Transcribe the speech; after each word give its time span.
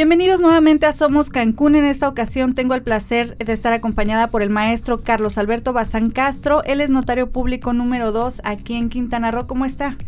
Bienvenidos 0.00 0.40
nuevamente 0.40 0.86
a 0.86 0.94
Somos 0.94 1.28
Cancún. 1.28 1.74
En 1.74 1.84
esta 1.84 2.08
ocasión 2.08 2.54
tengo 2.54 2.72
el 2.72 2.80
placer 2.80 3.36
de 3.36 3.52
estar 3.52 3.74
acompañada 3.74 4.28
por 4.30 4.40
el 4.40 4.48
maestro 4.48 5.02
Carlos 5.02 5.36
Alberto 5.36 5.74
Bazán 5.74 6.08
Castro. 6.08 6.64
Él 6.64 6.80
es 6.80 6.88
notario 6.88 7.30
público 7.30 7.74
número 7.74 8.10
2 8.10 8.40
aquí 8.44 8.76
en 8.76 8.88
Quintana 8.88 9.30
Roo. 9.30 9.46
¿Cómo 9.46 9.66
está? 9.66 9.98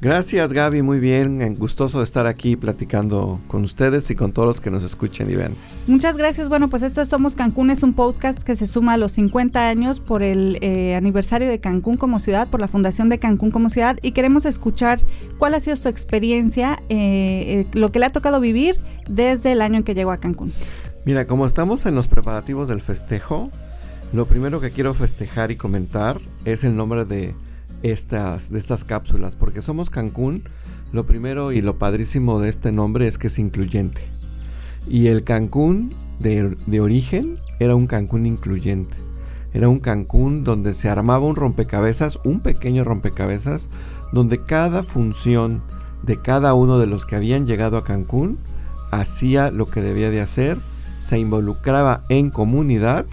Gracias 0.00 0.52
Gaby, 0.52 0.82
muy 0.82 0.98
bien. 0.98 1.54
Gustoso 1.54 1.98
de 1.98 2.04
estar 2.04 2.26
aquí 2.26 2.56
platicando 2.56 3.40
con 3.46 3.62
ustedes 3.62 4.10
y 4.10 4.16
con 4.16 4.32
todos 4.32 4.48
los 4.48 4.60
que 4.60 4.72
nos 4.72 4.82
escuchen 4.82 5.30
y 5.30 5.36
ven. 5.36 5.54
Muchas 5.86 6.16
gracias. 6.16 6.48
Bueno, 6.48 6.66
pues 6.66 6.82
esto 6.82 7.00
es 7.00 7.08
Somos 7.08 7.36
Cancún, 7.36 7.70
es 7.70 7.84
un 7.84 7.92
podcast 7.92 8.42
que 8.42 8.56
se 8.56 8.66
suma 8.66 8.94
a 8.94 8.96
los 8.96 9.12
50 9.12 9.68
años 9.68 10.00
por 10.00 10.24
el 10.24 10.58
eh, 10.60 10.96
aniversario 10.96 11.48
de 11.48 11.60
Cancún 11.60 11.96
como 11.96 12.18
ciudad, 12.18 12.48
por 12.48 12.60
la 12.60 12.66
Fundación 12.66 13.08
de 13.10 13.20
Cancún 13.20 13.52
como 13.52 13.70
ciudad 13.70 13.96
y 14.02 14.10
queremos 14.10 14.44
escuchar 14.44 15.00
cuál 15.38 15.54
ha 15.54 15.60
sido 15.60 15.76
su 15.76 15.88
experiencia, 15.88 16.82
eh, 16.88 16.96
eh, 17.60 17.66
lo 17.74 17.92
que 17.92 18.00
le 18.00 18.06
ha 18.06 18.10
tocado 18.10 18.40
vivir 18.40 18.76
desde 19.08 19.52
el 19.52 19.62
año 19.62 19.78
en 19.78 19.84
que 19.84 19.94
llegó 19.94 20.10
a 20.10 20.18
Cancún? 20.18 20.52
Mira, 21.04 21.26
como 21.26 21.46
estamos 21.46 21.86
en 21.86 21.94
los 21.94 22.08
preparativos 22.08 22.68
del 22.68 22.80
festejo, 22.80 23.50
lo 24.12 24.26
primero 24.26 24.60
que 24.60 24.70
quiero 24.70 24.94
festejar 24.94 25.50
y 25.50 25.56
comentar 25.56 26.20
es 26.44 26.64
el 26.64 26.76
nombre 26.76 27.04
de 27.04 27.34
estas, 27.82 28.50
de 28.50 28.58
estas 28.58 28.84
cápsulas, 28.84 29.36
porque 29.36 29.62
somos 29.62 29.90
Cancún. 29.90 30.44
Lo 30.92 31.06
primero 31.06 31.52
y 31.52 31.60
lo 31.60 31.78
padrísimo 31.78 32.40
de 32.40 32.48
este 32.48 32.72
nombre 32.72 33.08
es 33.08 33.18
que 33.18 33.26
es 33.26 33.38
incluyente. 33.38 34.02
Y 34.88 35.08
el 35.08 35.24
Cancún 35.24 35.94
de, 36.20 36.56
de 36.66 36.80
origen 36.80 37.38
era 37.58 37.74
un 37.74 37.86
Cancún 37.86 38.26
incluyente. 38.26 38.96
Era 39.52 39.68
un 39.68 39.80
Cancún 39.80 40.44
donde 40.44 40.74
se 40.74 40.88
armaba 40.88 41.26
un 41.26 41.34
rompecabezas, 41.34 42.18
un 42.24 42.40
pequeño 42.40 42.84
rompecabezas, 42.84 43.68
donde 44.12 44.44
cada 44.44 44.82
función 44.82 45.62
de 46.02 46.20
cada 46.20 46.54
uno 46.54 46.78
de 46.78 46.86
los 46.86 47.06
que 47.06 47.16
habían 47.16 47.46
llegado 47.46 47.76
a 47.76 47.84
Cancún 47.84 48.38
hacía 49.00 49.50
lo 49.50 49.66
que 49.66 49.80
debía 49.80 50.10
de 50.10 50.20
hacer, 50.20 50.58
se 50.98 51.18
involucraba 51.18 52.04
en 52.08 52.30
comunidad 52.30 53.06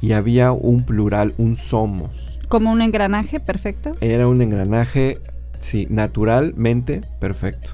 y 0.00 0.12
había 0.12 0.52
un 0.52 0.84
plural, 0.84 1.34
un 1.38 1.56
somos. 1.56 2.38
Como 2.48 2.70
un 2.70 2.82
engranaje 2.82 3.40
perfecto. 3.40 3.92
Era 4.00 4.28
un 4.28 4.42
engranaje, 4.42 5.18
sí, 5.58 5.86
naturalmente 5.90 7.02
perfecto. 7.18 7.70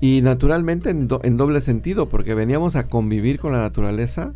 Y 0.00 0.20
naturalmente 0.22 0.90
en, 0.90 1.08
doble 1.08 1.60
sentido, 1.60 2.08
porque 2.08 2.34
veníamos 2.34 2.76
a 2.76 2.88
convivir 2.88 3.40
con 3.40 3.52
la 3.52 3.58
naturaleza 3.58 4.32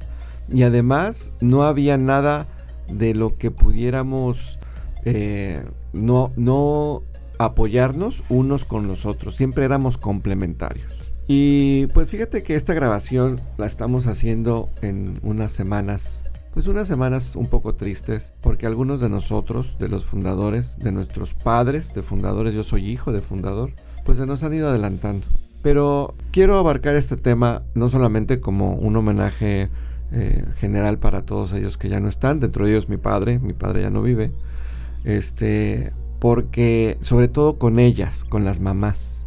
y 0.53 0.63
además 0.63 1.33
no 1.41 1.63
había 1.63 1.99
nada 1.99 2.47
de 2.89 3.15
lo 3.15 3.37
que 3.37 3.51
pudiéramos 3.51 4.59
eh, 5.05 5.63
no, 5.93 6.33
no 6.37 7.03
apoyarnos 7.39 8.23
unos 8.29 8.65
con 8.65 8.89
los 8.89 9.07
otros. 9.07 9.37
Siempre 9.37 9.65
éramos 9.65 9.99
complementarios. 9.99 10.98
Y 11.31 11.89
pues 11.89 12.11
fíjate 12.11 12.43
que 12.43 12.55
esta 12.55 12.73
grabación 12.73 13.39
la 13.59 13.67
estamos 13.67 14.07
haciendo 14.07 14.71
en 14.81 15.21
unas 15.23 15.53
semanas, 15.53 16.31
pues 16.55 16.67
unas 16.69 16.89
semanas 16.89 17.37
un 17.37 17.49
poco 17.49 17.75
tristes, 17.75 18.33
porque 18.41 18.65
algunos 18.65 19.03
de 19.03 19.11
nosotros, 19.11 19.77
de 19.79 19.89
los 19.89 20.07
fundadores, 20.07 20.79
de 20.79 20.91
nuestros 20.91 21.35
padres 21.35 21.93
de 21.93 22.01
fundadores, 22.01 22.55
yo 22.55 22.63
soy 22.63 22.89
hijo 22.89 23.13
de 23.13 23.21
fundador, 23.21 23.73
pues 24.07 24.17
se 24.17 24.25
nos 24.25 24.43
han 24.43 24.55
ido 24.55 24.71
adelantando. 24.71 25.27
Pero 25.61 26.15
quiero 26.31 26.57
abarcar 26.57 26.95
este 26.95 27.19
tema 27.19 27.63
no 27.75 27.91
solamente 27.91 28.41
como 28.41 28.77
un 28.77 28.97
homenaje 28.97 29.69
eh, 30.13 30.47
general 30.57 30.99
para 30.99 31.27
todos 31.27 31.53
ellos 31.53 31.77
que 31.77 31.91
ya 31.91 32.01
no 32.01 32.09
están, 32.09 32.41
dentro 32.41 32.65
de 32.65 32.71
ellos 32.71 32.89
mi 32.89 32.97
padre, 32.97 33.39
mi 33.39 33.53
padre 33.53 33.83
ya 33.83 33.91
no 33.91 34.01
vive, 34.01 34.33
este, 35.05 35.93
porque 36.21 36.97
sobre 37.03 37.29
todo 37.29 37.59
con 37.59 37.79
ellas, 37.79 38.25
con 38.25 38.47
las 38.47 38.61
mamás 38.61 39.27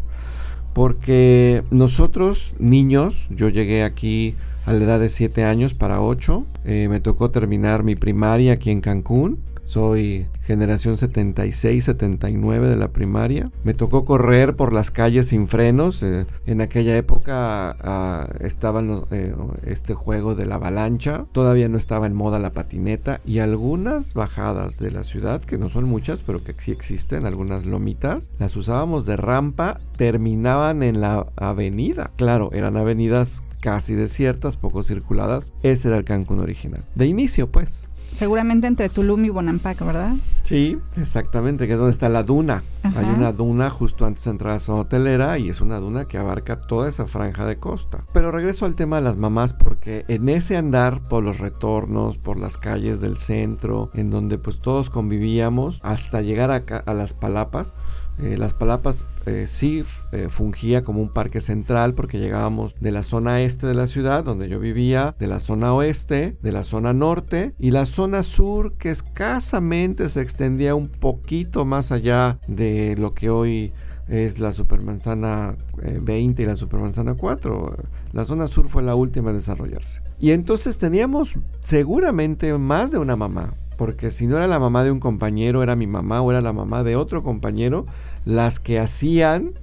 porque 0.73 1.63
nosotros, 1.71 2.53
niños, 2.59 3.27
yo 3.29 3.49
llegué 3.49 3.83
aquí 3.83 4.35
a 4.65 4.73
la 4.73 4.83
edad 4.83 4.99
de 4.99 5.09
7 5.09 5.43
años 5.43 5.73
para 5.73 6.01
8, 6.01 6.45
eh, 6.65 6.87
me 6.89 6.99
tocó 6.99 7.31
terminar 7.31 7.83
mi 7.83 7.95
primaria 7.95 8.53
aquí 8.53 8.71
en 8.71 8.81
Cancún, 8.81 9.39
soy 9.71 10.27
generación 10.43 10.95
76-79 10.95 12.67
de 12.67 12.75
la 12.75 12.89
primaria. 12.89 13.51
Me 13.63 13.73
tocó 13.73 14.03
correr 14.03 14.53
por 14.57 14.73
las 14.73 14.91
calles 14.91 15.29
sin 15.29 15.47
frenos. 15.47 16.03
Eh, 16.03 16.25
en 16.45 16.59
aquella 16.59 16.97
época 16.97 17.77
uh, 17.81 18.45
estaba 18.45 18.83
eh, 19.11 19.33
este 19.65 19.93
juego 19.93 20.35
de 20.35 20.45
la 20.45 20.55
avalancha. 20.55 21.25
Todavía 21.31 21.69
no 21.69 21.77
estaba 21.77 22.05
en 22.05 22.15
moda 22.15 22.37
la 22.39 22.51
patineta. 22.51 23.21
Y 23.25 23.39
algunas 23.39 24.13
bajadas 24.13 24.77
de 24.77 24.91
la 24.91 25.03
ciudad, 25.03 25.39
que 25.39 25.57
no 25.57 25.69
son 25.69 25.85
muchas, 25.85 26.19
pero 26.19 26.43
que 26.43 26.51
sí 26.51 26.71
existen, 26.71 27.25
algunas 27.25 27.65
lomitas, 27.65 28.29
las 28.39 28.57
usábamos 28.57 29.05
de 29.05 29.15
rampa, 29.15 29.79
terminaban 29.95 30.83
en 30.83 30.99
la 30.99 31.27
avenida. 31.37 32.11
Claro, 32.17 32.49
eran 32.51 32.75
avenidas 32.75 33.41
casi 33.61 33.93
desiertas, 33.93 34.57
poco 34.57 34.83
circuladas. 34.83 35.53
Ese 35.63 35.87
era 35.87 35.97
el 35.97 36.03
Cancún 36.03 36.39
original. 36.39 36.83
De 36.95 37.05
inicio, 37.05 37.49
pues. 37.49 37.87
Seguramente 38.13 38.67
entre 38.67 38.89
Tulum 38.89 39.25
y 39.25 39.29
Bonampak, 39.29 39.83
¿verdad? 39.85 40.15
Sí, 40.43 40.77
exactamente, 40.97 41.65
que 41.65 41.73
es 41.73 41.79
donde 41.79 41.93
está 41.93 42.09
la 42.09 42.23
duna. 42.23 42.63
Hay 42.83 43.05
una 43.05 43.31
duna 43.31 43.69
justo 43.69 44.05
antes 44.05 44.25
de 44.25 44.31
entrar 44.31 44.53
a 44.53 44.59
zona 44.59 44.81
hotelera 44.81 45.37
y 45.37 45.49
es 45.49 45.61
una 45.61 45.79
duna 45.79 46.05
que 46.05 46.17
abarca 46.17 46.59
toda 46.59 46.89
esa 46.89 47.05
franja 47.05 47.45
de 47.45 47.57
costa. 47.57 48.03
Pero 48.13 48.31
regreso 48.31 48.65
al 48.65 48.75
tema 48.75 48.97
de 48.97 49.03
las 49.03 49.17
mamás 49.17 49.53
porque 49.81 50.05
en 50.09 50.29
ese 50.29 50.57
andar 50.57 51.07
por 51.07 51.23
los 51.23 51.39
retornos, 51.39 52.17
por 52.17 52.37
las 52.37 52.55
calles 52.55 53.01
del 53.01 53.17
centro, 53.17 53.89
en 53.95 54.11
donde 54.11 54.37
pues 54.37 54.59
todos 54.59 54.91
convivíamos 54.91 55.79
hasta 55.81 56.21
llegar 56.21 56.51
a, 56.51 56.93
las 56.93 57.15
palapas, 57.15 57.73
eh, 58.19 58.37
las 58.37 58.53
Palapas 58.53 59.07
eh, 59.25 59.45
sí 59.47 59.83
eh, 60.11 60.27
fungía 60.29 60.83
como 60.83 61.01
un 61.01 61.09
parque 61.09 61.41
central 61.41 61.95
porque 61.95 62.19
llegábamos 62.19 62.75
de 62.79 62.91
la 62.91 63.01
zona 63.01 63.41
este 63.41 63.65
de 63.65 63.73
la 63.73 63.87
ciudad, 63.87 64.23
donde 64.23 64.49
yo 64.49 64.59
vivía, 64.59 65.15
de 65.17 65.25
la 65.25 65.39
zona 65.39 65.73
oeste, 65.73 66.37
de 66.43 66.51
la 66.51 66.63
zona 66.63 66.93
norte 66.93 67.55
y 67.57 67.71
la 67.71 67.85
zona 67.85 68.21
sur 68.21 68.73
que 68.73 68.91
escasamente 68.91 70.09
se 70.09 70.21
extendía 70.21 70.75
un 70.75 70.89
poquito 70.89 71.65
más 71.65 71.91
allá 71.91 72.39
de 72.47 72.95
lo 72.99 73.15
que 73.15 73.31
hoy 73.31 73.73
es 74.11 74.39
la 74.39 74.51
Supermanzana 74.51 75.55
20 75.77 76.43
y 76.43 76.45
la 76.45 76.57
Supermanzana 76.57 77.13
4. 77.13 77.75
La 78.11 78.25
zona 78.25 78.47
sur 78.47 78.67
fue 78.67 78.83
la 78.83 78.93
última 78.93 79.29
en 79.29 79.37
desarrollarse. 79.37 80.01
Y 80.19 80.31
entonces 80.31 80.77
teníamos 80.77 81.35
seguramente 81.63 82.57
más 82.57 82.91
de 82.91 82.97
una 82.97 83.15
mamá, 83.15 83.53
porque 83.77 84.11
si 84.11 84.27
no 84.27 84.35
era 84.35 84.47
la 84.47 84.59
mamá 84.59 84.83
de 84.83 84.91
un 84.91 84.99
compañero, 84.99 85.63
era 85.63 85.77
mi 85.77 85.87
mamá 85.87 86.21
o 86.21 86.29
era 86.29 86.41
la 86.41 86.51
mamá 86.51 86.83
de 86.83 86.97
otro 86.97 87.23
compañero, 87.23 87.85
las 88.25 88.59
que 88.59 88.79
hacían 88.79 89.53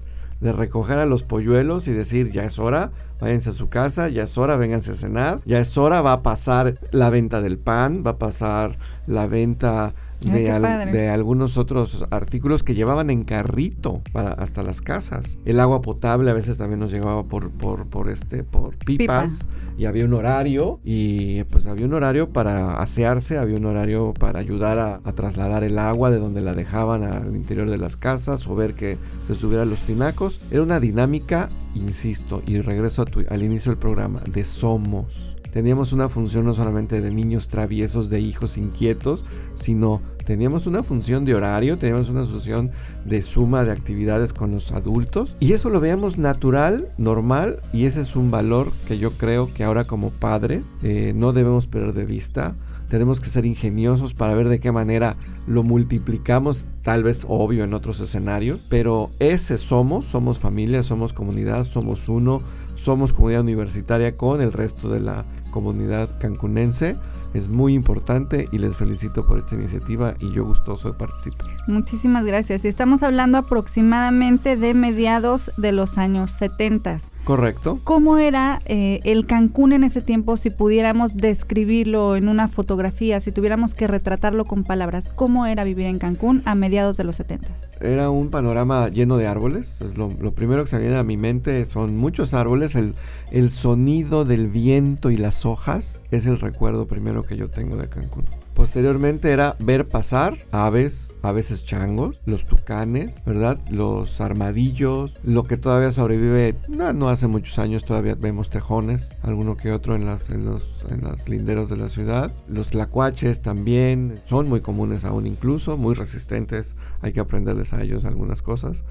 de 0.40 0.52
recoger 0.52 0.96
a 0.96 1.04
los 1.04 1.24
polluelos 1.24 1.86
y 1.86 1.92
decir, 1.92 2.30
ya 2.30 2.44
es 2.44 2.58
hora, 2.58 2.90
váyanse 3.20 3.50
a 3.50 3.52
su 3.52 3.68
casa, 3.68 4.08
ya 4.08 4.22
es 4.22 4.38
hora, 4.38 4.56
vénganse 4.56 4.92
a 4.92 4.94
cenar, 4.94 5.42
ya 5.44 5.60
es 5.60 5.76
hora, 5.76 6.00
va 6.00 6.14
a 6.14 6.22
pasar 6.22 6.78
la 6.90 7.10
venta 7.10 7.42
del 7.42 7.58
pan, 7.58 8.02
va 8.06 8.12
a 8.12 8.18
pasar 8.18 8.78
la 9.06 9.26
venta 9.26 9.94
de, 10.20 11.08
algunos 11.08 11.56
otros 11.56 12.04
artículos 12.10 12.62
que 12.62 12.74
llevaban 12.74 13.10
en 13.10 13.24
carrito 13.24 14.02
para 14.12 14.30
hasta 14.32 14.62
las 14.62 14.80
casas. 14.80 15.38
El 15.44 15.60
agua 15.60 15.80
potable 15.80 16.30
a 16.30 16.34
veces 16.34 16.58
también 16.58 16.80
nos 16.80 16.92
llegaba 16.92 17.24
por, 17.24 17.50
por, 17.50 17.86
por 17.86 18.08
este, 18.10 18.44
por 18.44 18.76
pipas 18.76 19.48
y 19.76 19.84
había 19.84 20.04
un 20.04 20.14
horario 20.14 20.80
y 20.84 21.44
pues 21.44 21.66
había 21.66 21.86
un 21.86 21.94
horario 21.94 22.30
para 22.30 22.80
asearse, 22.80 23.38
había 23.38 23.56
un 23.56 23.66
horario 23.66 24.12
para 24.12 24.40
ayudar 24.40 24.78
a, 24.78 24.98
trasladar 25.12 25.64
el 25.64 25.78
agua 25.78 26.10
de 26.10 26.18
donde 26.18 26.40
la 26.40 26.52
dejaban 26.52 27.02
al 27.02 27.34
interior 27.34 27.70
de 27.70 27.78
las 27.78 27.96
casas 27.96 28.46
o 28.46 28.54
ver 28.54 28.74
que 28.74 28.98
se 29.22 29.34
subieran 29.34 29.70
los 29.70 29.80
tinacos. 29.80 30.40
Era 30.50 30.62
una 30.62 30.80
dinámica, 30.80 31.48
insisto, 31.74 32.42
y 32.46 32.60
regreso 32.60 33.04
al 33.28 33.42
inicio 33.42 33.72
del 33.72 33.80
programa, 33.80 34.20
de 34.26 34.44
somos 34.44 35.38
teníamos 35.52 35.92
una 35.92 36.08
función 36.08 36.44
no 36.44 36.54
solamente 36.54 37.00
de 37.00 37.10
niños 37.10 37.48
traviesos, 37.48 38.10
de 38.10 38.20
hijos 38.20 38.56
inquietos, 38.56 39.24
sino 39.54 40.00
teníamos 40.28 40.66
una 40.66 40.82
función 40.82 41.24
de 41.24 41.34
horario, 41.34 41.78
teníamos 41.78 42.10
una 42.10 42.26
función 42.26 42.70
de 43.06 43.22
suma 43.22 43.64
de 43.64 43.72
actividades 43.72 44.34
con 44.34 44.50
los 44.50 44.72
adultos 44.72 45.34
y 45.40 45.54
eso 45.54 45.70
lo 45.70 45.80
veíamos 45.80 46.18
natural, 46.18 46.88
normal 46.98 47.60
y 47.72 47.86
ese 47.86 48.02
es 48.02 48.14
un 48.14 48.30
valor 48.30 48.70
que 48.86 48.98
yo 48.98 49.10
creo 49.12 49.50
que 49.50 49.64
ahora 49.64 49.84
como 49.84 50.10
padres 50.10 50.64
eh, 50.82 51.14
no 51.16 51.32
debemos 51.32 51.66
perder 51.66 51.94
de 51.94 52.04
vista. 52.04 52.54
Tenemos 52.90 53.22
que 53.22 53.30
ser 53.30 53.46
ingeniosos 53.46 54.12
para 54.12 54.34
ver 54.34 54.50
de 54.50 54.60
qué 54.60 54.70
manera 54.70 55.16
lo 55.46 55.62
multiplicamos, 55.62 56.66
tal 56.82 57.04
vez 57.04 57.24
obvio 57.26 57.64
en 57.64 57.72
otros 57.72 57.98
escenarios, 58.00 58.66
pero 58.68 59.08
ese 59.20 59.56
somos, 59.56 60.04
somos 60.04 60.38
familia, 60.38 60.82
somos 60.82 61.14
comunidad, 61.14 61.64
somos 61.64 62.06
uno, 62.06 62.42
somos 62.74 63.14
comunidad 63.14 63.40
universitaria 63.40 64.14
con 64.18 64.42
el 64.42 64.52
resto 64.52 64.90
de 64.90 65.00
la 65.00 65.24
comunidad 65.52 66.18
cancunense 66.18 66.96
es 67.34 67.48
muy 67.48 67.74
importante 67.74 68.48
y 68.52 68.58
les 68.58 68.76
felicito 68.76 69.26
por 69.26 69.38
esta 69.38 69.54
iniciativa 69.54 70.14
y 70.20 70.32
yo 70.32 70.44
gustoso 70.44 70.88
de 70.88 70.98
participar. 70.98 71.48
Muchísimas 71.66 72.24
gracias. 72.24 72.64
Estamos 72.64 73.02
hablando 73.02 73.38
aproximadamente 73.38 74.56
de 74.56 74.74
mediados 74.74 75.52
de 75.56 75.72
los 75.72 75.98
años 75.98 76.30
70. 76.32 76.98
Correcto. 77.28 77.78
¿Cómo 77.84 78.16
era 78.16 78.62
eh, 78.64 79.00
el 79.04 79.26
Cancún 79.26 79.74
en 79.74 79.84
ese 79.84 80.00
tiempo 80.00 80.38
si 80.38 80.48
pudiéramos 80.48 81.14
describirlo 81.14 82.16
en 82.16 82.26
una 82.26 82.48
fotografía, 82.48 83.20
si 83.20 83.32
tuviéramos 83.32 83.74
que 83.74 83.86
retratarlo 83.86 84.46
con 84.46 84.64
palabras? 84.64 85.10
¿Cómo 85.14 85.44
era 85.44 85.62
vivir 85.62 85.88
en 85.88 85.98
Cancún 85.98 86.40
a 86.46 86.54
mediados 86.54 86.96
de 86.96 87.04
los 87.04 87.16
70? 87.16 87.46
Era 87.82 88.08
un 88.08 88.30
panorama 88.30 88.88
lleno 88.88 89.18
de 89.18 89.26
árboles. 89.26 89.82
Es 89.82 89.98
lo, 89.98 90.08
primero 90.32 90.64
que 90.64 90.70
se 90.70 90.78
viene 90.78 90.96
a 90.96 91.02
mi 91.02 91.18
mente 91.18 91.66
son 91.66 91.98
muchos 91.98 92.32
árboles. 92.32 92.74
El, 92.76 92.94
el 93.30 93.50
sonido 93.50 94.24
del 94.24 94.46
viento 94.48 95.10
y 95.10 95.18
las 95.18 95.44
hojas 95.44 96.00
es 96.10 96.24
el 96.24 96.40
recuerdo 96.40 96.86
primero 96.86 97.24
que 97.24 97.36
yo 97.36 97.50
tengo 97.50 97.76
de 97.76 97.90
Cancún. 97.90 98.24
Posteriormente 98.58 99.30
era 99.30 99.54
ver 99.60 99.86
pasar 99.86 100.36
aves, 100.50 101.14
a 101.22 101.30
veces 101.30 101.64
changos, 101.64 102.20
los 102.26 102.44
tucanes, 102.44 103.24
¿verdad? 103.24 103.60
Los 103.70 104.20
armadillos, 104.20 105.16
lo 105.22 105.44
que 105.44 105.56
todavía 105.56 105.92
sobrevive, 105.92 106.56
no, 106.66 107.08
hace 107.08 107.28
muchos 107.28 107.60
años 107.60 107.84
todavía 107.84 108.16
vemos 108.16 108.50
tejones, 108.50 109.12
alguno 109.22 109.56
que 109.56 109.70
otro 109.70 109.94
en 109.94 110.06
las, 110.06 110.30
en 110.30 110.44
los, 110.44 110.84
linderos 111.28 111.70
de 111.70 111.76
la 111.76 111.86
ciudad. 111.86 112.32
Los 112.48 112.70
tlacuaches 112.70 113.42
también 113.42 114.18
son 114.26 114.48
muy 114.48 114.60
comunes 114.60 115.04
aún 115.04 115.28
incluso, 115.28 115.76
muy 115.76 115.94
resistentes, 115.94 116.74
hay 117.00 117.12
que 117.12 117.20
aprenderles 117.20 117.72
a 117.72 117.82
ellos 117.82 118.04
algunas 118.04 118.42
cosas. 118.42 118.82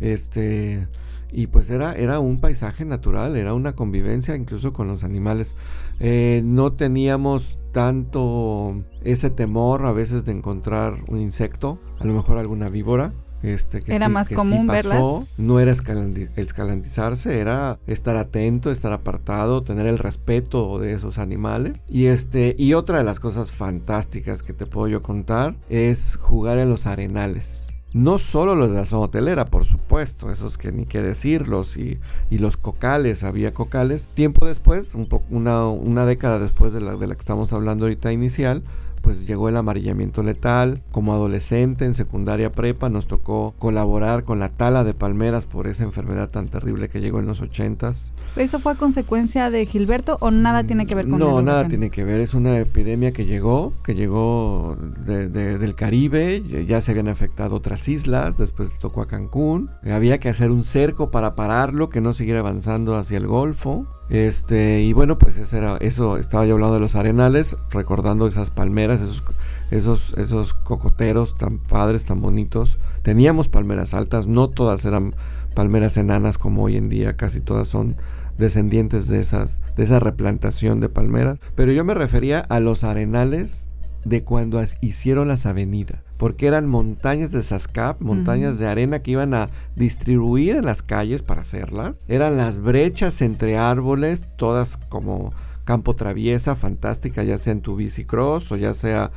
Este, 0.00 0.88
y 1.30 1.46
pues 1.46 1.70
era, 1.70 1.94
era 1.94 2.18
un 2.18 2.40
paisaje 2.40 2.84
natural, 2.84 3.36
era 3.36 3.54
una 3.54 3.76
convivencia 3.76 4.34
incluso 4.34 4.72
con 4.72 4.88
los 4.88 5.04
animales. 5.04 5.54
Eh, 6.00 6.42
no 6.44 6.72
teníamos 6.72 7.60
tanto 7.74 8.84
ese 9.02 9.30
temor 9.30 9.84
a 9.84 9.92
veces 9.92 10.24
de 10.24 10.30
encontrar 10.30 11.02
un 11.08 11.20
insecto, 11.20 11.80
a 11.98 12.04
lo 12.04 12.14
mejor 12.14 12.38
alguna 12.38 12.70
víbora. 12.70 13.12
Este, 13.42 13.82
que 13.82 13.94
era 13.94 14.08
más 14.08 14.30
común 14.30 14.66
pasó, 14.66 15.26
No 15.36 15.60
era 15.60 15.70
escalantizarse, 15.70 17.38
era 17.38 17.78
estar 17.86 18.16
atento, 18.16 18.70
estar 18.70 18.92
apartado, 18.92 19.62
tener 19.62 19.84
el 19.86 19.98
respeto 19.98 20.78
de 20.78 20.94
esos 20.94 21.18
animales. 21.18 21.76
Y, 21.90 22.06
este, 22.06 22.54
y 22.56 22.72
otra 22.72 22.96
de 22.96 23.04
las 23.04 23.20
cosas 23.20 23.52
fantásticas 23.52 24.42
que 24.42 24.54
te 24.54 24.64
puedo 24.64 24.88
yo 24.88 25.02
contar 25.02 25.56
es 25.68 26.16
jugar 26.16 26.56
en 26.56 26.70
los 26.70 26.86
arenales. 26.86 27.73
No 27.94 28.18
solo 28.18 28.56
los 28.56 28.70
de 28.70 28.76
la 28.76 28.84
zona 28.86 29.04
hotelera, 29.04 29.44
por 29.44 29.64
supuesto, 29.64 30.32
esos 30.32 30.58
que 30.58 30.72
ni 30.72 30.84
qué 30.84 31.00
decirlos, 31.00 31.76
y, 31.76 32.00
y 32.28 32.38
los 32.38 32.56
cocales, 32.56 33.22
había 33.22 33.54
cocales. 33.54 34.08
Tiempo 34.14 34.46
después, 34.46 34.94
un 34.94 35.08
una, 35.30 35.68
una 35.68 36.04
década 36.04 36.40
después 36.40 36.72
de 36.72 36.80
la, 36.80 36.96
de 36.96 37.06
la 37.06 37.14
que 37.14 37.20
estamos 37.20 37.52
hablando 37.52 37.84
ahorita 37.84 38.12
inicial, 38.12 38.64
pues 39.04 39.26
llegó 39.26 39.50
el 39.50 39.56
amarillamiento 39.58 40.22
letal. 40.22 40.82
Como 40.90 41.12
adolescente 41.12 41.84
en 41.84 41.94
secundaria 41.94 42.50
prepa 42.50 42.88
nos 42.88 43.06
tocó 43.06 43.54
colaborar 43.58 44.24
con 44.24 44.40
la 44.40 44.48
tala 44.48 44.82
de 44.82 44.94
palmeras 44.94 45.44
por 45.44 45.66
esa 45.66 45.84
enfermedad 45.84 46.30
tan 46.30 46.48
terrible 46.48 46.88
que 46.88 47.02
llegó 47.02 47.18
en 47.20 47.26
los 47.26 47.42
ochentas. 47.42 48.14
¿Eso 48.34 48.58
fue 48.58 48.72
a 48.72 48.74
consecuencia 48.76 49.50
de 49.50 49.66
Gilberto 49.66 50.16
o 50.20 50.30
nada 50.30 50.64
tiene 50.64 50.86
que 50.86 50.94
ver 50.94 51.06
con 51.06 51.18
No, 51.18 51.42
nada 51.42 51.68
tiene 51.68 51.90
que 51.90 52.02
ver. 52.02 52.20
Es 52.20 52.32
una 52.32 52.58
epidemia 52.58 53.12
que 53.12 53.26
llegó, 53.26 53.74
que 53.84 53.94
llegó 53.94 54.76
del 55.04 55.74
Caribe. 55.74 56.42
Ya 56.66 56.80
se 56.80 56.92
habían 56.92 57.08
afectado 57.08 57.56
otras 57.56 57.86
islas. 57.88 58.38
Después 58.38 58.78
tocó 58.78 59.02
a 59.02 59.06
Cancún. 59.06 59.70
Había 59.84 60.18
que 60.18 60.30
hacer 60.30 60.50
un 60.50 60.64
cerco 60.64 61.10
para 61.10 61.34
pararlo, 61.34 61.90
que 61.90 62.00
no 62.00 62.14
siguiera 62.14 62.40
avanzando 62.40 62.96
hacia 62.96 63.18
el 63.18 63.26
Golfo. 63.26 63.86
Este, 64.10 64.82
y 64.82 64.92
bueno, 64.92 65.16
pues 65.16 65.38
eso 65.38 65.56
era, 65.56 65.76
eso, 65.78 66.18
estaba 66.18 66.44
yo 66.44 66.54
hablando 66.54 66.74
de 66.74 66.80
los 66.80 66.94
arenales, 66.94 67.56
recordando 67.70 68.26
esas 68.26 68.50
palmeras, 68.50 69.00
esos, 69.00 69.24
esos, 69.70 70.14
esos 70.18 70.52
cocoteros 70.52 71.36
tan 71.38 71.58
padres, 71.58 72.04
tan 72.04 72.20
bonitos. 72.20 72.78
Teníamos 73.02 73.48
palmeras 73.48 73.94
altas, 73.94 74.26
no 74.26 74.48
todas 74.50 74.84
eran 74.84 75.14
palmeras 75.54 75.96
enanas 75.96 76.36
como 76.36 76.64
hoy 76.64 76.76
en 76.76 76.88
día, 76.88 77.16
casi 77.16 77.40
todas 77.40 77.68
son 77.68 77.96
descendientes 78.36 79.08
de 79.08 79.20
esas, 79.20 79.60
de 79.76 79.84
esa 79.84 80.00
replantación 80.00 80.80
de 80.80 80.88
palmeras. 80.88 81.38
Pero 81.54 81.72
yo 81.72 81.84
me 81.84 81.94
refería 81.94 82.40
a 82.40 82.60
los 82.60 82.84
arenales 82.84 83.68
de 84.04 84.22
cuando 84.22 84.62
hicieron 84.80 85.28
las 85.28 85.46
avenidas, 85.46 86.02
porque 86.24 86.46
eran 86.46 86.66
montañas 86.66 87.32
de 87.32 87.42
Sascap, 87.42 88.00
montañas 88.00 88.58
de 88.58 88.66
arena 88.66 89.00
que 89.00 89.10
iban 89.10 89.34
a 89.34 89.50
distribuir 89.76 90.56
en 90.56 90.64
las 90.64 90.80
calles 90.80 91.22
para 91.22 91.42
hacerlas. 91.42 92.02
Eran 92.08 92.38
las 92.38 92.60
brechas 92.60 93.20
entre 93.20 93.58
árboles, 93.58 94.24
todas 94.36 94.78
como 94.88 95.34
campo 95.64 95.94
traviesa, 95.94 96.56
fantástica, 96.56 97.24
ya 97.24 97.36
sea 97.36 97.52
en 97.52 97.60
tu 97.60 97.76
bicicross 97.76 98.50
o 98.52 98.56
ya 98.56 98.72
sea 98.72 99.10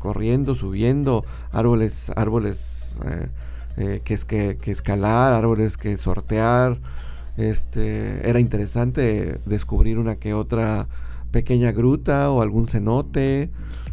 corriendo, 0.00 0.56
subiendo, 0.56 1.24
árboles, 1.52 2.10
árboles 2.16 2.96
eh, 3.04 3.28
eh, 3.76 4.00
que, 4.02 4.14
es 4.14 4.24
que, 4.24 4.58
que 4.60 4.72
escalar, 4.72 5.32
árboles 5.32 5.76
que 5.76 5.96
sortear. 5.96 6.80
Este, 7.36 8.28
era 8.28 8.40
interesante 8.40 9.38
descubrir 9.46 10.00
una 10.00 10.16
que 10.16 10.34
otra 10.34 10.88
pequeña 11.30 11.70
gruta 11.70 12.32
o 12.32 12.42
algún 12.42 12.66
cenote. 12.66 13.48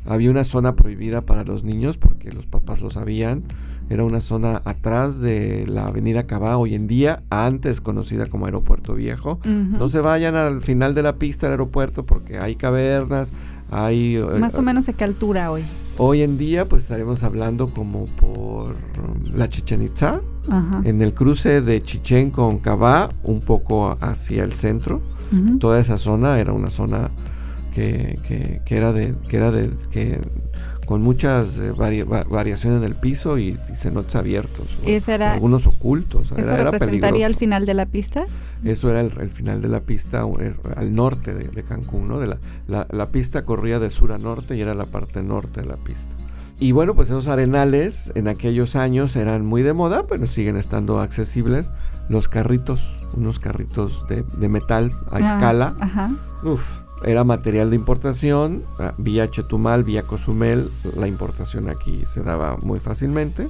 Había 0.05 0.31
una 0.31 0.43
zona 0.43 0.75
prohibida 0.75 1.21
para 1.21 1.43
los 1.43 1.63
niños 1.63 1.97
porque 1.97 2.31
los 2.31 2.45
papás 2.45 2.81
lo 2.81 2.89
sabían. 2.89 3.43
Era 3.89 4.03
una 4.03 4.21
zona 4.21 4.61
atrás 4.65 5.19
de 5.19 5.65
la 5.67 5.87
avenida 5.87 6.27
Cabá, 6.27 6.57
hoy 6.57 6.75
en 6.75 6.87
día, 6.87 7.23
antes 7.29 7.81
conocida 7.81 8.27
como 8.27 8.45
Aeropuerto 8.45 8.93
Viejo. 8.95 9.39
No 9.45 9.89
se 9.89 9.99
vayan 9.99 10.35
al 10.35 10.61
final 10.61 10.93
de 10.93 11.03
la 11.03 11.15
pista 11.15 11.47
del 11.47 11.53
aeropuerto 11.53 12.05
porque 12.05 12.37
hay 12.37 12.55
cavernas, 12.55 13.33
hay... 13.71 14.17
Eh, 14.17 14.39
Más 14.39 14.55
o 14.55 14.61
menos 14.61 14.89
a 14.89 14.93
qué 14.93 15.03
altura 15.03 15.51
hoy. 15.51 15.63
Hoy 15.97 16.21
en 16.21 16.37
día 16.37 16.65
pues 16.65 16.83
estaremos 16.83 17.23
hablando 17.23 17.73
como 17.73 18.05
por 18.05 18.75
la 19.35 19.49
Chichen 19.49 19.83
Itza, 19.83 20.21
en 20.83 21.01
el 21.01 21.13
cruce 21.13 21.61
de 21.61 21.81
Chichen 21.81 22.31
con 22.31 22.59
Cabá, 22.59 23.09
un 23.23 23.41
poco 23.41 23.97
hacia 23.99 24.43
el 24.43 24.53
centro. 24.53 25.01
Toda 25.59 25.79
esa 25.79 25.97
zona 25.97 26.39
era 26.39 26.53
una 26.53 26.69
zona 26.69 27.11
que, 27.79 28.61
era 28.67 28.93
de 28.93 29.13
que 29.27 29.37
era 29.37 29.51
de 29.51 29.71
que 29.91 30.19
con 30.85 31.03
muchas 31.03 31.59
eh, 31.59 31.71
variaciones 31.71 32.81
del 32.81 32.95
piso 32.95 33.37
y, 33.37 33.55
cenotes 33.75 34.15
abiertos. 34.15 34.67
algunos 35.21 35.67
ocultos. 35.67 36.31
¿Eso 36.35 36.57
representaría 36.57 37.27
el 37.27 37.35
final 37.35 37.67
de 37.67 37.75
la 37.75 37.85
pista? 37.85 38.25
Eso 38.63 38.89
era 38.89 39.01
el, 39.01 39.29
final 39.29 39.61
de 39.61 39.67
la 39.67 39.81
pista 39.81 40.25
eh, 40.39 40.55
al 40.75 40.95
norte 40.95 41.35
de, 41.35 41.63
Cancún, 41.63 42.07
¿no? 42.07 42.19
De 42.19 42.25
la, 42.25 42.87
la, 42.89 43.05
pista 43.09 43.45
corría 43.45 43.77
de 43.77 43.91
sur 43.91 44.11
a 44.11 44.17
norte 44.17 44.57
y 44.57 44.61
era 44.61 44.73
la 44.73 44.85
parte 44.85 45.21
norte 45.21 45.61
de 45.61 45.67
la 45.67 45.77
pista. 45.77 46.11
Y 46.59 46.73
bueno, 46.73 46.93
pues 46.93 47.09
esos 47.09 47.27
arenales 47.27 48.11
en 48.15 48.27
aquellos 48.27 48.75
años 48.75 49.15
eran 49.15 49.45
muy 49.45 49.61
de 49.61 49.73
moda, 49.73 50.07
pero 50.07 50.27
siguen 50.27 50.57
estando 50.57 50.99
accesibles. 50.99 51.71
Los 52.09 52.27
carritos, 52.27 52.83
unos 53.13 53.39
carritos 53.39 54.07
de, 54.07 54.49
metal 54.49 54.91
a 55.11 55.19
escala. 55.19 55.75
Ajá. 55.79 56.09
Uf, 56.43 56.63
era 57.03 57.23
material 57.23 57.69
de 57.69 57.75
importación, 57.75 58.63
ah, 58.79 58.93
vía 58.97 59.29
Chetumal, 59.29 59.83
vía 59.83 60.03
Cozumel, 60.03 60.69
la 60.95 61.07
importación 61.07 61.69
aquí 61.69 62.03
se 62.13 62.21
daba 62.21 62.57
muy 62.57 62.79
fácilmente. 62.79 63.47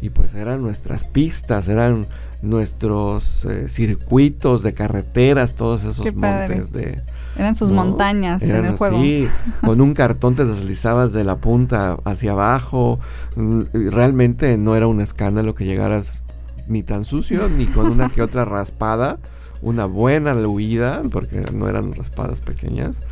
Y 0.00 0.10
pues 0.10 0.34
eran 0.34 0.60
nuestras 0.60 1.04
pistas, 1.04 1.68
eran 1.68 2.06
nuestros 2.42 3.46
eh, 3.46 3.68
circuitos 3.68 4.62
de 4.62 4.74
carreteras, 4.74 5.54
todos 5.54 5.84
esos 5.84 6.14
montes 6.14 6.72
de... 6.72 7.00
Eran 7.38 7.54
sus 7.54 7.70
montañas 7.70 8.42
en 8.42 8.66
el 8.66 8.76
juego. 8.76 9.00
Sí, 9.00 9.28
con 9.64 9.80
un 9.80 9.94
cartón 9.94 10.34
te 10.34 10.44
deslizabas 10.44 11.14
de 11.14 11.24
la 11.24 11.36
punta 11.36 11.96
hacia 12.04 12.32
abajo. 12.32 13.00
Mm, 13.36 13.62
realmente 13.90 14.58
no 14.58 14.76
era 14.76 14.86
un 14.86 15.00
escándalo 15.00 15.54
que 15.54 15.64
llegaras 15.64 16.24
ni 16.66 16.82
tan 16.82 17.04
sucio, 17.04 17.48
ni 17.48 17.66
con 17.66 17.86
una 17.86 18.10
que 18.10 18.20
otra 18.20 18.44
raspada 18.44 19.18
una 19.64 19.86
buena 19.86 20.34
huida, 20.34 21.02
porque 21.10 21.40
no 21.52 21.68
eran 21.68 21.92
raspadas 21.94 22.40
pequeñas, 22.40 23.02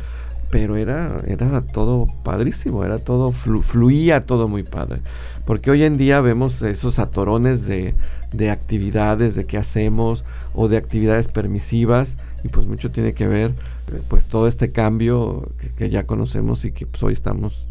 pero 0.53 0.75
era, 0.75 1.19
era 1.25 1.61
todo 1.61 2.05
padrísimo, 2.23 2.85
era 2.85 2.99
todo, 2.99 3.31
fluía 3.31 4.25
todo 4.25 4.47
muy 4.47 4.61
padre. 4.61 5.01
Porque 5.45 5.71
hoy 5.71 5.83
en 5.83 5.97
día 5.97 6.21
vemos 6.21 6.61
esos 6.61 6.99
atorones 6.99 7.65
de, 7.65 7.95
de 8.31 8.51
actividades, 8.51 9.33
de 9.33 9.45
qué 9.45 9.57
hacemos, 9.57 10.23
o 10.53 10.67
de 10.67 10.77
actividades 10.77 11.27
permisivas, 11.27 12.17
y 12.43 12.49
pues 12.49 12.67
mucho 12.67 12.91
tiene 12.91 13.13
que 13.13 13.27
ver, 13.27 13.51
eh, 13.91 14.01
pues 14.07 14.27
todo 14.27 14.47
este 14.47 14.71
cambio 14.71 15.49
que, 15.75 15.89
ya 15.89 16.05
conocemos 16.05 16.65
y 16.65 16.71
que 16.71 16.85
pues, 16.85 17.01
hoy 17.01 17.13
estamos 17.13 17.67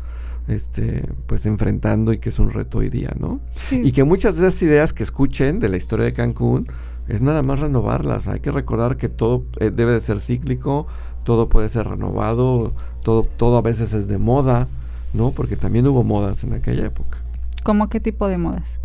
este, 0.48 1.04
pues 1.28 1.46
enfrentando 1.46 2.12
y 2.12 2.18
que 2.18 2.30
es 2.30 2.40
un 2.40 2.50
reto 2.50 2.78
hoy 2.78 2.88
día, 2.88 3.14
¿no? 3.16 3.40
Y 3.70 3.92
que 3.92 4.02
muchas 4.02 4.36
de 4.36 4.48
esas 4.48 4.60
ideas 4.62 4.92
que 4.92 5.04
escuchen 5.04 5.60
de 5.60 5.68
la 5.68 5.76
historia 5.76 6.04
de 6.04 6.14
Cancún, 6.14 6.66
es 7.08 7.20
nada 7.20 7.42
más 7.42 7.60
renovarlas. 7.60 8.28
Hay 8.28 8.40
que 8.40 8.50
recordar 8.50 8.96
que 8.96 9.08
todo 9.08 9.44
eh, 9.60 9.70
debe 9.70 9.92
de 9.92 10.00
ser 10.00 10.20
cíclico, 10.20 10.86
todo 11.24 11.48
puede 11.48 11.68
ser 11.68 11.88
renovado, 11.88 12.72
todo, 13.02 13.24
todo 13.24 13.56
a 13.56 13.62
veces 13.62 13.92
es 13.92 14.08
de 14.08 14.18
moda, 14.18 14.68
¿no? 15.12 15.30
Porque 15.30 15.56
también 15.56 15.86
hubo 15.86 16.02
modas 16.02 16.44
en 16.44 16.52
aquella 16.52 16.86
época. 16.86 17.18
¿Cómo 17.62 17.88
qué 17.88 18.00
tipo 18.00 18.28
de 18.28 18.38
modas? 18.38 18.82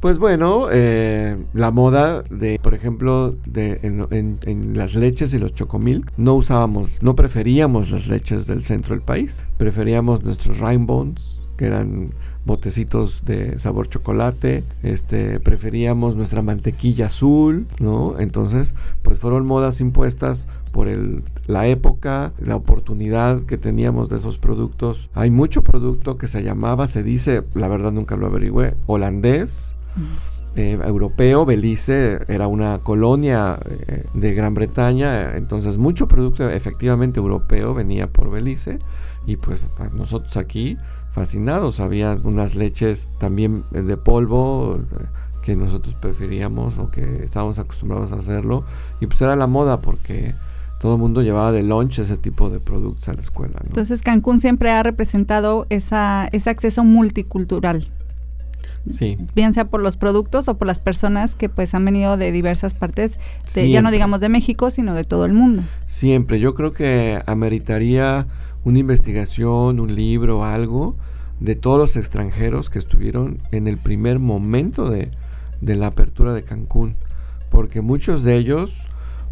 Pues 0.00 0.18
bueno, 0.20 0.68
eh, 0.70 1.36
la 1.54 1.72
moda 1.72 2.22
de, 2.22 2.60
por 2.62 2.72
ejemplo, 2.72 3.34
de, 3.46 3.80
en, 3.82 4.72
las 4.76 4.94
leches 4.94 5.34
y 5.34 5.38
los 5.38 5.54
chocomilk, 5.54 6.12
no 6.16 6.34
usábamos, 6.36 7.02
no 7.02 7.16
preferíamos 7.16 7.90
las 7.90 8.06
leches 8.06 8.46
del 8.46 8.62
centro 8.62 8.94
del 8.94 9.02
país, 9.02 9.42
preferíamos 9.56 10.22
nuestros 10.22 10.60
bones 10.60 11.40
que 11.56 11.66
eran 11.66 12.10
botecitos 12.48 13.24
de 13.24 13.56
sabor 13.60 13.88
chocolate, 13.88 14.64
este, 14.82 15.38
preferíamos 15.38 16.16
nuestra 16.16 16.42
mantequilla 16.42 17.06
azul, 17.06 17.68
¿no? 17.78 18.18
Entonces, 18.18 18.74
pues 19.02 19.20
fueron 19.20 19.46
modas 19.46 19.80
impuestas 19.80 20.48
por 20.72 20.88
el, 20.88 21.22
la 21.46 21.68
época, 21.68 22.32
la 22.40 22.56
oportunidad 22.56 23.42
que 23.42 23.58
teníamos 23.58 24.08
de 24.08 24.16
esos 24.16 24.38
productos. 24.38 25.10
Hay 25.14 25.30
mucho 25.30 25.62
producto 25.62 26.16
que 26.16 26.26
se 26.26 26.42
llamaba, 26.42 26.88
se 26.88 27.04
dice, 27.04 27.44
la 27.54 27.68
verdad 27.68 27.92
nunca 27.92 28.16
lo 28.16 28.26
averigüé, 28.26 28.74
holandés, 28.86 29.76
eh, 30.56 30.78
europeo, 30.84 31.44
Belice 31.44 32.18
era 32.26 32.48
una 32.48 32.80
colonia 32.80 33.58
eh, 33.86 34.04
de 34.14 34.34
Gran 34.34 34.54
Bretaña, 34.54 35.36
entonces 35.36 35.78
mucho 35.78 36.08
producto 36.08 36.48
efectivamente 36.50 37.20
europeo 37.20 37.74
venía 37.74 38.08
por 38.08 38.30
Belice 38.30 38.78
y 39.26 39.36
pues 39.36 39.70
nosotros 39.92 40.36
aquí 40.36 40.76
fascinados, 41.18 41.80
había 41.80 42.16
unas 42.22 42.54
leches 42.54 43.08
también 43.18 43.64
de 43.72 43.96
polvo 43.96 44.76
eh, 44.76 45.04
que 45.42 45.56
nosotros 45.56 45.96
preferíamos 45.96 46.78
o 46.78 46.92
que 46.92 47.24
estábamos 47.24 47.58
acostumbrados 47.58 48.12
a 48.12 48.18
hacerlo 48.18 48.62
y 49.00 49.06
pues 49.06 49.20
era 49.20 49.34
la 49.34 49.48
moda 49.48 49.80
porque 49.80 50.36
todo 50.78 50.94
el 50.94 51.00
mundo 51.00 51.22
llevaba 51.22 51.50
de 51.50 51.64
lunch 51.64 51.98
ese 51.98 52.18
tipo 52.18 52.50
de 52.50 52.60
productos 52.60 53.08
a 53.08 53.14
la 53.14 53.20
escuela. 53.20 53.56
Entonces 53.66 54.02
Cancún 54.02 54.38
siempre 54.38 54.70
ha 54.70 54.80
representado 54.84 55.66
esa, 55.70 56.28
ese 56.30 56.50
acceso 56.50 56.84
multicultural. 56.84 57.84
Sí. 58.88 59.18
Bien 59.34 59.52
sea 59.52 59.64
por 59.64 59.82
los 59.82 59.96
productos 59.96 60.46
o 60.46 60.56
por 60.56 60.68
las 60.68 60.78
personas 60.78 61.34
que 61.34 61.48
pues 61.48 61.74
han 61.74 61.84
venido 61.84 62.16
de 62.16 62.30
diversas 62.30 62.74
partes, 62.74 63.18
ya 63.52 63.82
no 63.82 63.90
digamos 63.90 64.20
de 64.20 64.28
México, 64.28 64.70
sino 64.70 64.94
de 64.94 65.02
todo 65.02 65.24
el 65.24 65.32
mundo. 65.32 65.62
Siempre, 65.88 66.38
yo 66.38 66.54
creo 66.54 66.70
que 66.70 67.20
ameritaría 67.26 68.28
una 68.64 68.78
investigación, 68.78 69.80
un 69.80 69.94
libro, 69.94 70.44
algo 70.44 70.96
de 71.40 71.54
todos 71.54 71.78
los 71.78 71.96
extranjeros 71.96 72.70
que 72.70 72.78
estuvieron 72.78 73.38
en 73.52 73.68
el 73.68 73.78
primer 73.78 74.18
momento 74.18 74.90
de, 74.90 75.10
de 75.60 75.76
la 75.76 75.88
apertura 75.88 76.34
de 76.34 76.42
Cancún, 76.42 76.96
porque 77.50 77.80
muchos 77.80 78.22
de 78.22 78.36
ellos 78.36 78.88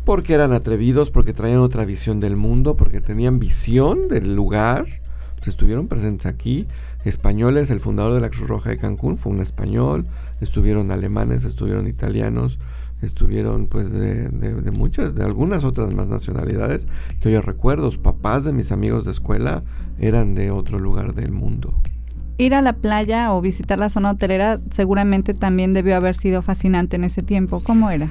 porque 0.06 0.35
eran 0.35 0.52
atrevidos, 0.52 1.11
porque 1.11 1.33
traían 1.33 1.59
otra 1.59 1.85
visión 1.85 2.21
del 2.21 2.37
mundo, 2.37 2.76
porque 2.76 3.00
tenían 3.00 3.40
visión 3.40 4.06
del 4.06 4.37
lugar, 4.37 4.87
pues 5.35 5.49
estuvieron 5.49 5.88
presentes 5.88 6.26
aquí. 6.26 6.68
Españoles, 7.04 7.71
el 7.71 7.80
fundador 7.80 8.14
de 8.14 8.21
la 8.21 8.30
Cruz 8.30 8.49
Roja 8.49 8.71
de 8.71 8.78
Cancún 8.78 9.16
fue 9.16 9.33
un 9.33 9.40
español, 9.40 10.06
estuvieron 10.40 10.92
alemanes, 10.92 11.45
estuvieron 11.45 11.88
italianos, 11.88 12.61
estuvieron 13.02 13.66
pues 13.66 13.92
de, 13.92 14.30
muchas, 14.72 15.14
de 15.14 15.24
algunas 15.24 15.64
otras 15.64 15.92
más 15.94 16.08
nacionalidades 16.08 16.86
que 17.20 17.30
yo 17.30 17.42
recuerdo, 17.42 17.90
papás 18.00 18.44
de 18.44 18.52
mis 18.52 18.72
amigos 18.72 19.04
de 19.04 19.10
escuela 19.10 19.62
eran 19.98 20.34
de 20.34 20.50
otro 20.50 20.78
lugar 20.78 21.14
del 21.14 21.30
mundo. 21.30 21.74
Ir 22.38 22.54
a 22.54 22.62
la 22.62 22.74
playa 22.74 23.32
o 23.32 23.40
visitar 23.40 23.78
la 23.78 23.88
zona 23.88 24.10
hotelera 24.10 24.58
seguramente 24.70 25.32
también 25.32 25.72
debió 25.72 25.96
haber 25.96 26.16
sido 26.16 26.42
fascinante 26.42 26.96
en 26.96 27.04
ese 27.04 27.22
tiempo. 27.22 27.60
¿Cómo 27.60 27.90
era? 27.90 28.08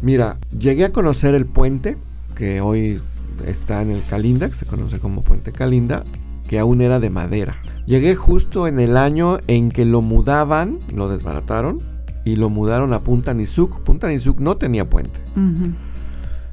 Mira, 0.00 0.38
llegué 0.56 0.84
a 0.84 0.92
conocer 0.92 1.34
el 1.34 1.44
puente, 1.44 1.96
que 2.36 2.60
hoy 2.60 3.00
está 3.44 3.82
en 3.82 3.90
el 3.90 4.02
Calinda, 4.04 4.48
que 4.48 4.54
se 4.54 4.66
conoce 4.66 5.00
como 5.00 5.22
Puente 5.22 5.50
Calinda, 5.50 6.04
que 6.46 6.60
aún 6.60 6.80
era 6.80 7.00
de 7.00 7.10
madera. 7.10 7.56
Llegué 7.84 8.14
justo 8.14 8.68
en 8.68 8.78
el 8.78 8.96
año 8.96 9.38
en 9.48 9.70
que 9.70 9.84
lo 9.84 10.02
mudaban, 10.02 10.78
lo 10.94 11.08
desbarataron 11.08 11.80
y 12.28 12.36
lo 12.36 12.50
mudaron 12.50 12.92
a 12.92 13.00
Punta 13.00 13.32
Nizuc. 13.32 13.80
Punta 13.80 14.08
Nizuc 14.08 14.38
no 14.38 14.56
tenía 14.56 14.88
puente. 14.88 15.18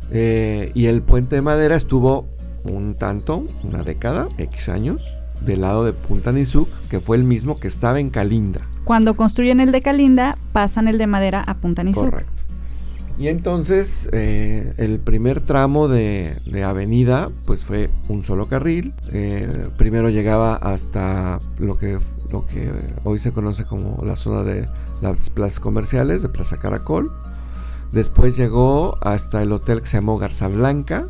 Eh, 0.10 0.72
y 0.74 0.86
el 0.86 1.02
puente 1.02 1.36
de 1.36 1.42
madera 1.42 1.76
estuvo 1.76 2.28
un 2.64 2.96
tanto, 2.96 3.46
una 3.64 3.84
década, 3.84 4.30
X 4.38 4.70
años, 4.70 5.04
del 5.42 5.62
lado 5.62 5.84
de 5.84 5.92
Punta 5.92 6.32
Nizuc, 6.32 6.70
que 6.90 7.02
fue 7.02 7.18
el 7.18 7.26
mismo 7.26 7.60
que 7.60 7.68
estaba 7.68 8.00
en 8.00 8.10
Calinda. 8.10 8.62
Cuando 8.86 9.18
construyen 9.18 9.60
el 9.60 9.74
de 9.74 9.82
Calinda, 9.82 10.38
pasan 10.54 10.88
el 10.88 10.98
de 10.98 11.08
madera 11.08 11.42
a 11.42 11.56
Punta 11.56 11.84
Nizuc. 11.84 12.06
Correcto. 12.06 12.32
Y 13.18 13.28
entonces 13.28 14.10
eh, 14.14 14.74
el 14.78 15.00
primer 15.00 15.42
tramo 15.42 15.88
de, 15.88 16.36
avenida 16.66 17.30
pues 17.46 17.66
fue 17.66 17.90
un 18.08 18.24
solo 18.24 18.48
carril. 18.48 18.94
Eh, 19.12 19.68
primero 19.78 20.10
llegaba 20.10 20.56
hasta 20.56 21.40
lo 21.60 21.78
que, 21.78 21.98
lo 22.32 22.46
que 22.46 22.72
hoy 23.04 23.20
se 23.20 23.32
conoce 23.32 23.66
como 23.66 24.02
la 24.06 24.16
zona 24.16 24.44
de 24.44 24.68
las 25.02 25.30
plazas 25.30 25.60
comerciales 25.60 26.22
de 26.22 26.30
Plaza 26.30 26.58
Caracol. 26.58 27.12
Después 27.92 28.36
llegó 28.36 28.98
hasta 29.02 29.42
el 29.42 29.52
hotel 29.52 29.82
que 29.82 29.88
se 29.88 29.98
llamó 29.98 30.18
Garza 30.18 30.48
Blanca. 30.48 31.08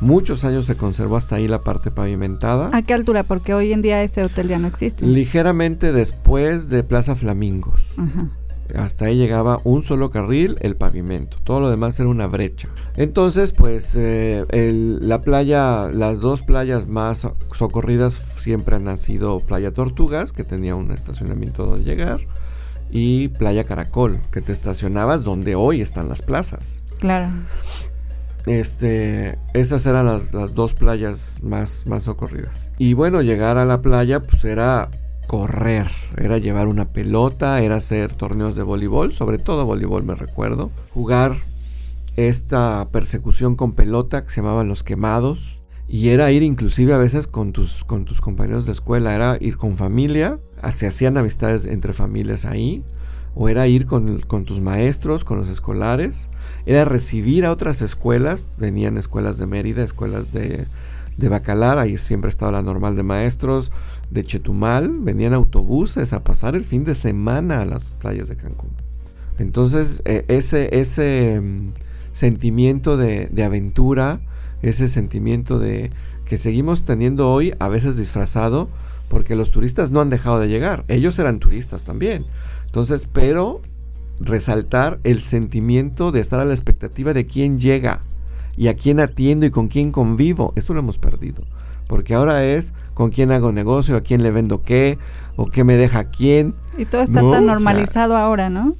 Muchos 0.00 0.44
años 0.44 0.66
se 0.66 0.76
conservó 0.76 1.16
hasta 1.16 1.36
ahí 1.36 1.48
la 1.48 1.60
parte 1.60 1.90
pavimentada. 1.90 2.70
¿A 2.72 2.82
qué 2.82 2.94
altura? 2.94 3.22
Porque 3.22 3.54
hoy 3.54 3.72
en 3.72 3.80
día 3.80 4.02
ese 4.02 4.24
hotel 4.24 4.48
ya 4.48 4.58
no 4.58 4.66
existe. 4.66 5.06
Ligeramente 5.06 5.92
después 5.92 6.68
de 6.68 6.82
Plaza 6.82 7.14
Flamingos. 7.14 7.80
Ajá. 7.96 8.28
Hasta 8.74 9.06
ahí 9.06 9.16
llegaba 9.16 9.60
un 9.64 9.82
solo 9.82 10.10
carril, 10.10 10.56
el 10.60 10.76
pavimento. 10.76 11.36
Todo 11.44 11.60
lo 11.60 11.70
demás 11.70 11.98
era 12.00 12.08
una 12.08 12.26
brecha. 12.26 12.68
Entonces, 12.96 13.52
pues 13.52 13.94
eh, 13.96 14.44
la 15.00 15.20
playa, 15.20 15.90
las 15.92 16.20
dos 16.20 16.42
playas 16.42 16.88
más 16.88 17.28
socorridas 17.52 18.14
siempre 18.38 18.76
han 18.76 18.96
sido 18.96 19.40
Playa 19.40 19.72
Tortugas, 19.72 20.32
que 20.32 20.44
tenía 20.44 20.74
un 20.76 20.90
estacionamiento 20.92 21.66
donde 21.66 21.84
llegar, 21.84 22.20
y 22.94 23.26
Playa 23.26 23.64
Caracol, 23.64 24.20
que 24.30 24.40
te 24.40 24.52
estacionabas 24.52 25.24
donde 25.24 25.56
hoy 25.56 25.80
están 25.80 26.08
las 26.08 26.22
plazas. 26.22 26.84
Claro. 27.00 27.26
Este, 28.46 29.36
esas 29.52 29.84
eran 29.84 30.06
las, 30.06 30.32
las 30.32 30.54
dos 30.54 30.74
playas 30.74 31.40
más, 31.42 31.88
más 31.88 32.04
socorridas. 32.04 32.70
Y 32.78 32.94
bueno, 32.94 33.20
llegar 33.20 33.58
a 33.58 33.64
la 33.64 33.82
playa, 33.82 34.22
pues 34.22 34.44
era 34.44 34.90
correr, 35.26 35.90
era 36.16 36.38
llevar 36.38 36.68
una 36.68 36.92
pelota, 36.92 37.60
era 37.60 37.76
hacer 37.76 38.14
torneos 38.14 38.54
de 38.54 38.62
voleibol, 38.62 39.12
sobre 39.12 39.38
todo 39.38 39.66
voleibol 39.66 40.04
me 40.04 40.14
recuerdo, 40.14 40.70
jugar 40.92 41.34
esta 42.14 42.86
persecución 42.92 43.56
con 43.56 43.72
pelota 43.72 44.22
que 44.22 44.30
se 44.30 44.36
llamaban 44.40 44.68
los 44.68 44.84
quemados 44.84 45.53
y 45.88 46.08
era 46.08 46.30
ir 46.30 46.42
inclusive 46.42 46.94
a 46.94 46.98
veces 46.98 47.26
con 47.26 47.52
tus, 47.52 47.84
con 47.84 48.04
tus 48.04 48.20
compañeros 48.20 48.66
de 48.66 48.72
escuela, 48.72 49.14
era 49.14 49.36
ir 49.40 49.56
con 49.56 49.76
familia, 49.76 50.38
se 50.72 50.86
hacían 50.86 51.16
amistades 51.16 51.66
entre 51.66 51.92
familias 51.92 52.44
ahí, 52.44 52.82
o 53.34 53.48
era 53.48 53.66
ir 53.66 53.86
con, 53.86 54.20
con, 54.20 54.44
tus 54.44 54.60
maestros, 54.60 55.24
con 55.24 55.38
los 55.38 55.48
escolares, 55.48 56.28
era 56.66 56.84
recibir 56.84 57.44
a 57.44 57.50
otras 57.50 57.82
escuelas, 57.82 58.50
venían 58.58 58.96
escuelas 58.96 59.38
de 59.38 59.46
Mérida, 59.46 59.82
escuelas 59.82 60.32
de, 60.32 60.66
de 61.16 61.28
Bacalar, 61.28 61.78
ahí 61.78 61.98
siempre 61.98 62.28
estaba 62.28 62.52
la 62.52 62.62
normal 62.62 62.96
de 62.96 63.02
maestros, 63.02 63.72
de 64.10 64.24
Chetumal, 64.24 64.90
venían 65.00 65.34
autobuses 65.34 66.12
a 66.12 66.22
pasar 66.22 66.54
el 66.54 66.64
fin 66.64 66.84
de 66.84 66.94
semana 66.94 67.60
a 67.60 67.66
las 67.66 67.94
playas 67.94 68.28
de 68.28 68.36
Cancún. 68.36 68.70
Entonces, 69.38 70.02
e, 70.04 70.24
ese, 70.28 70.78
ese 70.78 71.40
mm, 71.40 71.72
sentimiento 72.12 72.96
de, 72.96 73.26
de, 73.26 73.44
aventura, 73.44 74.20
ese 74.68 74.88
sentimiento 74.88 75.58
de 75.58 75.90
que 76.24 76.38
seguimos 76.38 76.84
teniendo 76.84 77.30
hoy, 77.30 77.54
a 77.58 77.68
veces 77.68 77.96
disfrazado, 77.96 78.68
porque 79.08 79.36
los 79.36 79.50
turistas 79.50 79.90
no 79.90 80.00
han 80.00 80.10
dejado 80.10 80.40
de 80.40 80.48
llegar, 80.48 80.84
ellos 80.88 81.18
eran 81.18 81.38
turistas 81.38 81.84
también. 81.84 82.24
Entonces, 82.66 83.06
pero 83.12 83.60
resaltar 84.20 85.00
el 85.04 85.20
sentimiento 85.20 86.12
de 86.12 86.20
estar 86.20 86.40
a 86.40 86.44
la 86.44 86.54
expectativa 86.54 87.12
de 87.12 87.26
quién 87.26 87.60
llega 87.60 88.00
y 88.56 88.68
a 88.68 88.74
quién 88.74 89.00
atiendo 89.00 89.46
y 89.46 89.50
con 89.50 89.68
quién 89.68 89.92
convivo. 89.92 90.52
Eso 90.56 90.72
lo 90.72 90.80
hemos 90.80 90.98
perdido. 90.98 91.44
Porque 91.86 92.14
ahora 92.14 92.44
es 92.44 92.72
con 92.94 93.10
quién 93.10 93.30
hago 93.32 93.52
negocio, 93.52 93.96
a 93.96 94.00
quién 94.00 94.22
le 94.22 94.30
vendo 94.30 94.62
qué, 94.62 94.98
o 95.36 95.46
qué 95.46 95.64
me 95.64 95.76
deja 95.76 96.04
quién. 96.04 96.54
Y 96.78 96.86
todo 96.86 97.02
está 97.02 97.20
tan 97.20 97.46
normalizado 97.46 98.16
ahora, 98.16 98.48
¿no? 98.48 98.72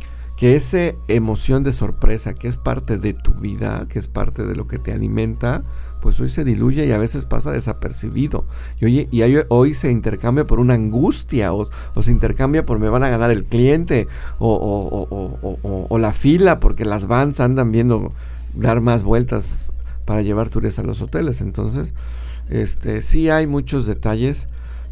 Que 0.45 0.57
esa 0.57 0.95
emoción 1.09 1.63
de 1.63 1.73
sorpresa, 1.73 2.35
que 2.35 2.49
es 2.49 2.59
parte 2.59 2.99
de 2.99 3.15
tu 3.15 3.33
vida, 3.33 3.87
que 3.89 3.99
es 3.99 4.09
parte 4.09 4.45
de 4.45 4.55
lo 4.55 4.69
que 4.69 4.79
te 4.79 4.93
alimenta, 4.93 5.65
pues 6.03 6.21
hoy 6.21 6.29
se 6.29 6.45
diluye 6.45 6.85
y 6.85 6.93
a 6.93 6.99
veces 6.99 7.25
pasa 7.25 7.51
desapercibido. 7.51 8.45
Y 8.79 8.85
hoy, 8.85 9.09
y 9.11 9.23
hoy, 9.49 9.73
se 9.73 9.91
intercambia 9.91 10.45
por 10.45 10.61
una 10.61 10.75
angustia, 10.75 11.55
o, 11.55 11.67
se 12.03 12.11
intercambia 12.11 12.67
por 12.67 12.79
me 12.79 12.91
van 12.91 13.05
a 13.05 13.09
ganar 13.09 13.31
el 13.31 13.45
cliente, 13.45 14.07
o, 14.39 15.87
o 15.89 15.99
la 15.99 16.13
fila, 16.13 16.61
porque 16.61 16.85
las 16.85 17.07
vans 17.07 17.41
andan 17.41 17.73
viendo 17.73 18.13
dar 18.53 18.83
más 18.83 19.03
vueltas 19.03 19.73
para 20.05 20.21
llevar 20.21 20.51
turistas 20.51 20.85
a 20.85 20.87
los 20.87 21.01
hoteles. 21.01 21.41
Entonces, 21.41 21.95
este, 22.51 23.01
sí 23.01 23.31
hay 23.31 23.47
muchos 23.47 23.87
detalles 23.87 24.47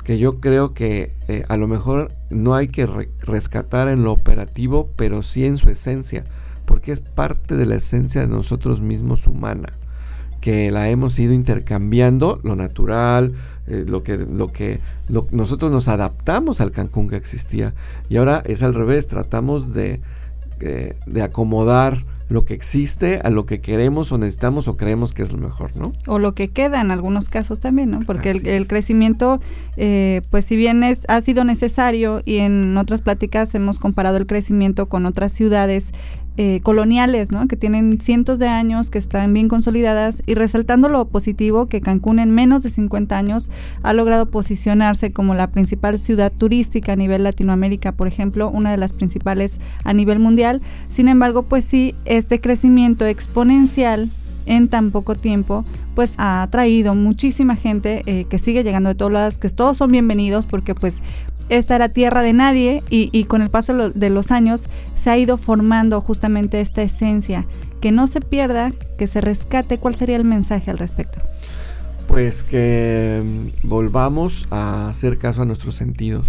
que 0.04 0.18
yo 0.18 0.40
creo 0.40 0.74
que 0.74 1.14
eh, 1.28 1.44
a 1.48 1.56
lo 1.56 1.68
mejor 1.68 2.12
no 2.30 2.54
hay 2.54 2.68
que 2.68 2.86
rescatar 3.20 3.88
en 3.88 4.04
lo 4.04 4.12
operativo, 4.12 4.90
pero 4.96 5.22
sí 5.22 5.44
en 5.44 5.56
su 5.56 5.68
esencia, 5.68 6.24
porque 6.64 6.92
es 6.92 7.00
parte 7.00 7.56
de 7.56 7.66
la 7.66 7.76
esencia 7.76 8.22
de 8.22 8.26
nosotros 8.26 8.80
mismos 8.80 9.26
humana. 9.26 9.68
que 10.40 10.72
la 10.72 10.88
hemos 10.88 11.20
ido 11.20 11.32
intercambiando, 11.34 12.40
lo 12.42 12.56
natural, 12.56 13.32
eh, 13.68 13.84
lo 13.86 14.02
que, 14.02 14.16
lo 14.16 14.50
que 14.50 14.80
nosotros 15.30 15.70
nos 15.70 15.86
adaptamos 15.86 16.60
al 16.60 16.72
Cancún 16.72 17.08
que 17.08 17.14
existía. 17.14 17.74
Y 18.08 18.16
ahora 18.16 18.42
es 18.44 18.64
al 18.64 18.74
revés, 18.74 19.06
tratamos 19.06 19.72
de, 19.72 20.00
eh, 20.58 20.96
de 21.06 21.22
acomodar 21.22 22.04
lo 22.32 22.44
que 22.44 22.54
existe 22.54 23.20
a 23.22 23.30
lo 23.30 23.46
que 23.46 23.60
queremos 23.60 24.10
o 24.12 24.18
necesitamos 24.18 24.68
o 24.68 24.76
creemos 24.76 25.12
que 25.12 25.22
es 25.22 25.32
lo 25.32 25.38
mejor, 25.38 25.76
¿no? 25.76 25.92
O 26.06 26.18
lo 26.18 26.34
que 26.34 26.48
queda 26.48 26.80
en 26.80 26.90
algunos 26.90 27.28
casos 27.28 27.60
también, 27.60 27.90
¿no? 27.90 28.00
Porque 28.00 28.30
el, 28.30 28.66
crecimiento, 28.66 29.40
eh, 29.76 30.22
pues 30.30 30.44
si 30.44 30.56
bien 30.56 30.82
es, 30.82 31.02
ha 31.08 31.20
sido 31.20 31.44
necesario 31.44 32.22
y 32.24 32.38
en 32.38 32.76
otras 32.76 33.00
pláticas 33.00 33.54
hemos 33.54 33.78
comparado 33.78 34.16
el 34.16 34.26
crecimiento 34.26 34.86
con 34.88 35.06
otras 35.06 35.32
ciudades 35.32 35.92
eh, 36.38 36.60
coloniales, 36.62 37.30
¿no? 37.30 37.46
que 37.46 37.56
tienen 37.56 38.00
cientos 38.00 38.38
de 38.38 38.48
años, 38.48 38.88
que 38.88 38.98
están 38.98 39.34
bien 39.34 39.48
consolidadas 39.48 40.22
y 40.26 40.34
resaltando 40.34 40.88
lo 40.88 41.04
positivo 41.06 41.66
que 41.66 41.80
Cancún 41.80 42.18
en 42.18 42.30
menos 42.30 42.62
de 42.62 42.70
50 42.70 43.16
años 43.16 43.50
ha 43.82 43.92
logrado 43.92 44.26
posicionarse 44.26 45.12
como 45.12 45.34
la 45.34 45.48
principal 45.48 45.98
ciudad 45.98 46.32
turística 46.32 46.92
a 46.92 46.96
nivel 46.96 47.24
Latinoamérica, 47.24 47.92
por 47.92 48.08
ejemplo, 48.08 48.48
una 48.48 48.70
de 48.70 48.78
las 48.78 48.92
principales 48.92 49.60
a 49.84 49.92
nivel 49.92 50.18
mundial. 50.20 50.62
Sin 50.88 51.08
embargo, 51.08 51.42
pues 51.42 51.66
sí, 51.66 51.94
este 52.06 52.40
crecimiento 52.40 53.04
exponencial 53.04 54.08
en 54.46 54.68
tan 54.68 54.90
poco 54.90 55.14
tiempo, 55.14 55.64
pues 55.94 56.14
ha 56.18 56.46
traído 56.50 56.94
muchísima 56.94 57.56
gente 57.56 58.02
eh, 58.06 58.24
que 58.24 58.38
sigue 58.38 58.64
llegando 58.64 58.88
de 58.88 58.94
todos 58.94 59.12
lados, 59.12 59.38
que 59.38 59.48
todos 59.50 59.76
son 59.76 59.90
bienvenidos 59.90 60.46
porque 60.46 60.74
pues 60.74 61.00
esta 61.48 61.74
era 61.74 61.88
tierra 61.90 62.22
de 62.22 62.32
nadie 62.32 62.82
y, 62.90 63.24
con 63.24 63.42
el 63.42 63.50
paso 63.50 63.90
de 63.90 64.10
los 64.10 64.30
años 64.30 64.68
se 64.94 65.10
ha 65.10 65.18
ido 65.18 65.36
formando 65.36 66.00
justamente 66.00 66.60
esta 66.60 66.82
esencia. 66.82 67.46
Que 67.80 67.90
no 67.90 68.06
se 68.06 68.20
pierda, 68.20 68.72
que 68.96 69.06
se 69.06 69.20
rescate. 69.20 69.78
¿Cuál 69.78 69.96
sería 69.96 70.16
el 70.16 70.24
mensaje 70.24 70.70
al 70.70 70.78
respecto? 70.78 71.18
Pues 72.06 72.44
que 72.44 73.22
mm, 73.24 73.68
volvamos 73.68 74.46
a 74.50 74.88
hacer 74.88 75.18
caso 75.18 75.42
a 75.42 75.44
nuestros 75.46 75.74
sentidos. 75.74 76.28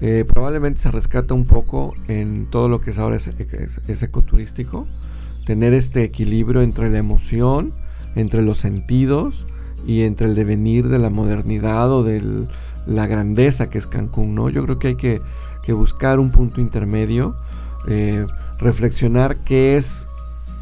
Eh, 0.00 0.24
probablemente 0.26 0.80
se 0.80 0.90
rescata 0.90 1.32
un 1.34 1.44
poco 1.44 1.94
en 2.08 2.46
todo 2.50 2.68
lo 2.68 2.80
que 2.80 2.90
es 2.90 2.98
ahora 2.98 3.16
es, 3.16 4.02
ecoturístico. 4.02 4.86
Tener 5.44 5.72
este 5.72 6.02
equilibrio 6.02 6.62
entre 6.62 6.90
la 6.90 6.98
emoción, 6.98 7.72
entre 8.14 8.42
los 8.42 8.58
sentidos 8.58 9.46
y 9.86 10.02
entre 10.02 10.26
el 10.26 10.34
devenir 10.34 10.88
de 10.88 10.98
la 10.98 11.10
modernidad 11.10 11.90
o 11.92 12.02
del, 12.02 12.48
la 12.86 13.06
grandeza 13.06 13.68
que 13.68 13.78
es 13.78 13.86
Cancún, 13.86 14.34
¿no? 14.34 14.48
Yo 14.48 14.64
creo 14.64 14.78
que 14.78 14.88
hay 14.88 14.96
que, 14.96 15.20
buscar 15.72 16.20
un 16.20 16.30
punto 16.30 16.60
intermedio, 16.60 17.34
eh, 17.88 18.24
reflexionar 18.58 19.36
qué 19.38 19.76
es, 19.76 20.08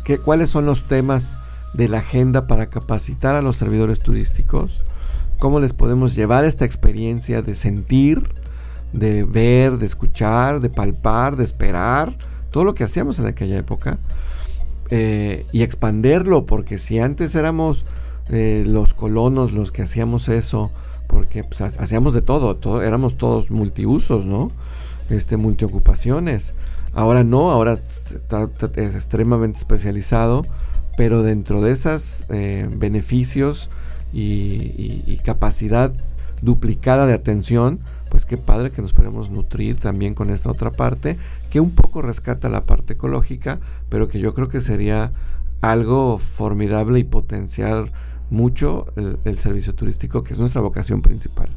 qué, 0.02 0.16
cuáles 0.18 0.48
son 0.48 0.64
los 0.64 0.84
temas 0.84 1.36
de 1.74 1.88
la 1.88 1.98
agenda 1.98 2.46
para 2.46 2.70
capacitar 2.70 3.34
a 3.34 3.42
los 3.42 3.56
servidores 3.56 4.00
turísticos, 4.00 4.82
cómo 5.38 5.60
les 5.60 5.74
podemos 5.74 6.14
llevar 6.14 6.44
esta 6.46 6.64
experiencia 6.64 7.42
de 7.42 7.54
sentir, 7.54 8.30
de 8.94 9.24
ver, 9.24 9.76
de 9.76 9.84
escuchar, 9.84 10.60
de 10.60 10.70
palpar, 10.70 11.36
de 11.36 11.44
esperar, 11.44 12.16
todo 12.50 12.64
lo 12.64 12.74
que 12.74 12.84
hacíamos 12.84 13.18
en 13.18 13.26
aquella 13.26 13.58
época, 13.58 13.98
eh, 14.90 15.44
y 15.52 15.62
expanderlo, 15.62 16.46
porque 16.46 16.78
si 16.78 16.98
antes 16.98 17.34
éramos 17.34 17.84
eh, 18.30 18.64
los 18.66 18.94
colonos 18.94 19.52
los 19.52 19.72
que 19.72 19.82
hacíamos 19.82 20.28
eso, 20.28 20.70
porque 21.06 21.44
pues, 21.44 21.60
hacíamos 21.60 22.14
de 22.14 22.22
todo, 22.22 22.56
todo, 22.56 22.82
éramos 22.82 23.16
todos 23.16 23.50
multiusos, 23.50 24.26
¿no? 24.26 24.50
Este, 25.10 25.36
multiocupaciones. 25.36 26.54
Ahora 26.94 27.24
no, 27.24 27.50
ahora 27.50 27.72
está, 27.72 28.48
extremadamente 28.76 29.58
especializado, 29.58 30.46
pero 30.96 31.22
dentro 31.22 31.60
de 31.60 31.72
esos 31.72 32.24
eh, 32.28 32.68
beneficios 32.70 33.68
y, 34.12 35.18
capacidad 35.24 35.92
duplicada 36.42 37.06
de 37.06 37.14
atención, 37.14 37.80
pues 38.10 38.26
qué 38.26 38.36
padre 38.36 38.70
que 38.70 38.82
nos 38.82 38.92
podemos 38.92 39.30
nutrir 39.30 39.76
también 39.76 40.14
con 40.14 40.30
esta 40.30 40.50
otra 40.50 40.70
parte, 40.70 41.16
que 41.50 41.60
un 41.60 41.70
poco 41.70 42.02
rescata 42.02 42.48
la 42.48 42.64
parte 42.64 42.92
ecológica, 42.92 43.58
pero 43.88 44.08
que 44.08 44.20
yo 44.20 44.34
creo 44.34 44.48
que 44.48 44.60
sería 44.60 45.12
algo 45.62 46.18
formidable 46.18 47.00
y 47.00 47.04
potenciar 47.04 47.90
mucho 48.30 48.86
el, 49.24 49.38
servicio 49.38 49.74
turístico, 49.74 50.24
que 50.24 50.32
es 50.32 50.38
nuestra 50.38 50.60
vocación 50.60 51.02
principal. 51.02 51.48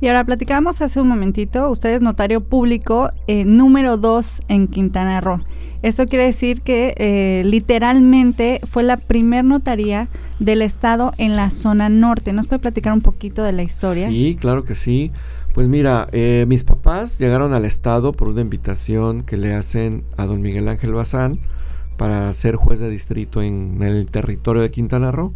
Y 0.00 0.08
ahora 0.08 0.24
platicábamos 0.24 0.82
hace 0.82 1.00
un 1.00 1.08
momentito, 1.08 1.70
usted 1.70 1.90
es 1.90 2.00
notario 2.00 2.40
público 2.42 3.10
eh, 3.26 3.44
número 3.44 3.96
2 3.96 4.42
en 4.48 4.68
Quintana 4.68 5.20
Roo. 5.20 5.40
Esto 5.82 6.06
quiere 6.06 6.24
decir 6.24 6.62
que 6.62 6.94
eh, 6.96 7.42
literalmente 7.44 8.60
fue 8.66 8.82
la 8.82 8.96
primer 8.96 9.44
notaría 9.44 10.08
del 10.38 10.62
estado 10.62 11.12
en 11.18 11.36
la 11.36 11.50
zona 11.50 11.90
norte. 11.90 12.32
¿Nos 12.32 12.46
puede 12.46 12.58
platicar 12.58 12.94
un 12.94 13.02
poquito 13.02 13.42
de 13.42 13.52
la 13.52 13.62
historia? 13.62 14.08
Sí, 14.08 14.36
claro 14.40 14.64
que 14.64 14.74
sí. 14.74 15.12
Pues 15.52 15.68
mira, 15.68 16.08
eh, 16.12 16.46
mis 16.48 16.64
papás 16.64 17.18
llegaron 17.18 17.52
al 17.52 17.64
estado 17.64 18.12
por 18.12 18.28
una 18.28 18.40
invitación 18.40 19.22
que 19.22 19.36
le 19.36 19.54
hacen 19.54 20.04
a 20.16 20.24
don 20.26 20.40
Miguel 20.40 20.68
Ángel 20.68 20.94
Bazán 20.94 21.38
para 21.96 22.32
ser 22.32 22.56
juez 22.56 22.80
de 22.80 22.88
distrito 22.88 23.42
en 23.42 23.82
el 23.82 24.06
territorio 24.06 24.62
de 24.62 24.70
Quintana 24.70 25.12
Roo. 25.12 25.34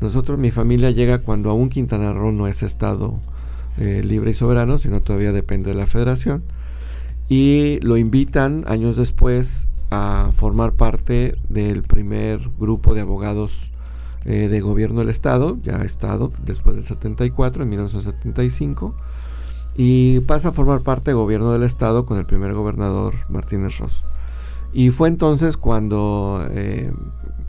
Nosotros, 0.00 0.38
mi 0.38 0.50
familia 0.50 0.90
llega 0.90 1.18
cuando 1.18 1.50
aún 1.50 1.68
Quintana 1.68 2.12
Roo 2.12 2.32
no 2.32 2.46
es 2.46 2.62
estado 2.62 3.18
eh, 3.78 4.02
libre 4.04 4.32
y 4.32 4.34
soberano, 4.34 4.78
sino 4.78 5.00
todavía 5.00 5.32
depende 5.32 5.70
de 5.70 5.76
la 5.76 5.86
federación. 5.86 6.44
Y 7.28 7.78
lo 7.80 7.96
invitan 7.96 8.64
años 8.66 8.96
después 8.96 9.68
a 9.90 10.30
formar 10.34 10.72
parte 10.72 11.36
del 11.48 11.82
primer 11.82 12.40
grupo 12.58 12.94
de 12.94 13.00
abogados 13.00 13.70
eh, 14.24 14.48
de 14.48 14.60
gobierno 14.60 15.00
del 15.00 15.08
estado, 15.10 15.58
ya 15.62 15.82
estado 15.82 16.32
después 16.44 16.76
del 16.76 16.84
74, 16.84 17.62
en 17.62 17.68
1975, 17.68 18.94
y 19.76 20.20
pasa 20.20 20.50
a 20.50 20.52
formar 20.52 20.80
parte 20.80 21.10
del 21.10 21.16
gobierno 21.16 21.52
del 21.52 21.62
estado 21.62 22.06
con 22.06 22.18
el 22.18 22.26
primer 22.26 22.54
gobernador 22.54 23.14
Martínez 23.28 23.78
Ross. 23.78 24.02
Y 24.72 24.90
fue 24.90 25.08
entonces 25.08 25.56
cuando 25.56 26.44
eh, 26.50 26.92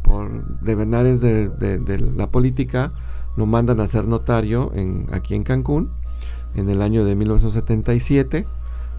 por 0.05 0.61
devenares 0.61 1.19
de, 1.19 1.49
de, 1.49 1.99
la 1.99 2.27
política, 2.27 2.93
lo 3.35 3.47
mandan 3.47 3.79
a 3.79 3.87
ser 3.87 4.05
notario 4.05 4.71
en, 4.75 5.07
aquí 5.11 5.33
en 5.33 5.43
Cancún 5.43 5.89
en 6.55 6.69
el 6.69 6.81
año 6.81 7.03
de 7.03 7.15
1977. 7.15 8.45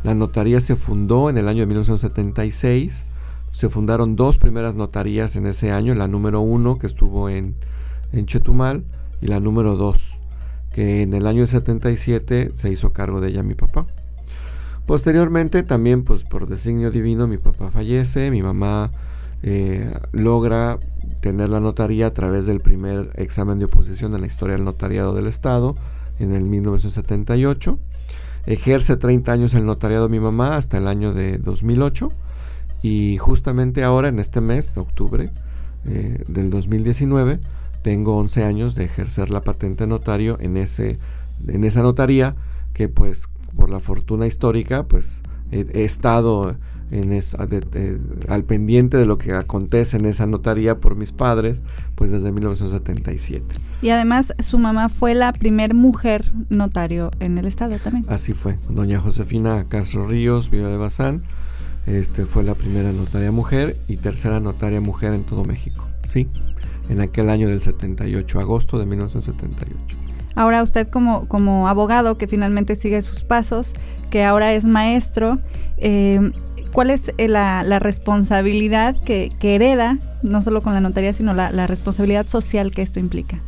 La 0.02 0.14
notaría 0.14 0.60
se 0.60 0.74
fundó 0.74 1.30
en 1.30 1.38
el 1.38 1.48
año 1.48 1.60
de 1.60 1.66
1976. 1.66 3.04
Se 3.52 3.68
fundaron 3.68 4.16
dos 4.16 4.36
primeras 4.36 4.74
notarías 4.74 5.36
en 5.36 5.46
ese 5.46 5.70
año, 5.70 5.94
la 5.94 6.08
número 6.08 6.40
uno 6.40 6.78
que 6.78 6.86
estuvo 6.86 7.28
en, 7.28 7.54
en 8.12 8.26
Chetumal 8.26 8.84
y 9.22 9.28
la 9.28 9.38
número 9.38 9.76
dos, 9.76 10.18
que 10.72 11.02
en 11.02 11.14
el 11.14 11.26
año 11.26 11.42
de 11.42 11.46
77 11.46 12.50
se 12.52 12.70
hizo 12.70 12.92
cargo 12.92 13.20
de 13.20 13.28
ella 13.28 13.42
mi 13.44 13.54
papá. 13.54 13.86
Posteriormente 14.86 15.62
también 15.62 16.02
pues 16.02 16.24
por 16.24 16.48
designio 16.48 16.90
divino 16.90 17.26
mi 17.26 17.38
papá 17.38 17.70
fallece, 17.70 18.30
mi 18.30 18.42
mamá 18.42 18.90
eh, 19.42 19.92
logra 20.12 20.78
tener 21.20 21.48
la 21.48 21.60
notaría 21.60 22.06
a 22.06 22.12
través 22.12 22.46
del 22.46 22.60
primer 22.60 23.10
examen 23.16 23.58
de 23.58 23.66
oposición 23.66 24.14
en 24.14 24.20
la 24.20 24.26
historia 24.26 24.56
del 24.56 24.64
notariado 24.64 25.14
del 25.14 25.26
Estado 25.26 25.76
en 26.18 26.34
el 26.34 26.44
1978. 26.44 27.78
Ejerce 28.46 28.96
30 28.96 29.32
años 29.32 29.54
el 29.54 29.66
notariado 29.66 30.08
mi 30.08 30.20
mamá 30.20 30.56
hasta 30.56 30.78
el 30.78 30.86
año 30.86 31.12
de 31.12 31.38
2008 31.38 32.12
y 32.82 33.16
justamente 33.18 33.82
ahora 33.82 34.08
en 34.08 34.18
este 34.18 34.40
mes, 34.40 34.78
octubre 34.78 35.30
eh, 35.84 36.22
del 36.28 36.50
2019, 36.50 37.40
tengo 37.82 38.16
11 38.16 38.44
años 38.44 38.74
de 38.74 38.84
ejercer 38.84 39.30
la 39.30 39.40
patente 39.42 39.86
notario 39.86 40.38
en, 40.40 40.56
ese, 40.56 40.98
en 41.48 41.64
esa 41.64 41.82
notaría 41.82 42.36
que 42.72 42.88
pues 42.88 43.28
por 43.56 43.70
la 43.70 43.80
fortuna 43.80 44.26
histórica 44.26 44.84
pues 44.84 45.22
he 45.50 45.84
estado 45.84 46.56
en 46.90 47.20
al 48.28 48.44
pendiente 48.44 48.96
de 48.96 49.06
lo 49.06 49.18
que 49.18 49.32
acontece 49.32 49.96
en 49.96 50.06
esa 50.06 50.26
notaría 50.26 50.78
por 50.78 50.94
mis 50.96 51.12
padres, 51.12 51.62
pues 51.94 52.10
desde 52.10 52.30
1977. 52.32 53.44
Y 53.82 53.90
además 53.90 54.34
su 54.38 54.58
mamá 54.58 54.88
fue 54.88 55.14
la 55.14 55.32
primer 55.32 55.74
mujer 55.74 56.24
notario 56.48 57.10
en 57.20 57.38
el 57.38 57.46
estado 57.46 57.78
también. 57.78 58.04
Así 58.08 58.32
fue, 58.32 58.58
doña 58.68 59.00
Josefina 59.00 59.66
Castro 59.68 60.06
Ríos, 60.06 60.50
viva 60.50 60.68
de 60.68 60.76
Bazán, 60.76 61.22
este, 61.86 62.26
fue 62.26 62.42
la 62.42 62.54
primera 62.54 62.92
notaria 62.92 63.30
mujer 63.30 63.76
y 63.88 63.96
tercera 63.96 64.40
notaria 64.40 64.80
mujer 64.80 65.14
en 65.14 65.24
todo 65.24 65.44
México, 65.44 65.86
¿sí? 66.06 66.28
En 66.88 67.00
aquel 67.00 67.30
año 67.30 67.48
del 67.48 67.62
78, 67.62 68.40
agosto 68.40 68.78
de 68.78 68.86
1978. 68.86 69.96
Ahora 70.34 70.62
usted 70.62 70.88
como, 70.88 71.26
como 71.28 71.66
abogado 71.66 72.18
que 72.18 72.26
finalmente 72.26 72.76
sigue 72.76 73.00
sus 73.02 73.22
pasos, 73.22 73.72
que 74.10 74.24
ahora 74.24 74.52
es 74.52 74.64
maestro, 74.64 75.38
eh, 75.78 76.32
¿cuál 76.76 76.90
es 76.90 77.10
eh, 77.16 77.26
la, 77.26 77.78
responsabilidad 77.78 79.02
que, 79.02 79.32
hereda, 79.40 79.98
no 80.22 80.42
solo 80.42 80.60
con 80.60 80.74
la 80.74 80.82
notaría, 80.82 81.14
sino 81.14 81.32
la, 81.32 81.66
responsabilidad 81.66 82.28
social 82.28 82.70
que 82.70 82.82
esto 82.82 83.00
implica? 83.00 83.38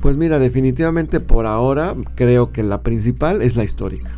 Pues 0.00 0.16
mira, 0.16 0.38
definitivamente 0.38 1.18
por 1.18 1.46
ahora 1.46 1.96
creo 2.14 2.52
que 2.52 2.62
la 2.62 2.82
principal 2.82 3.42
es 3.42 3.56
la 3.56 3.64
histórica. 3.64 4.10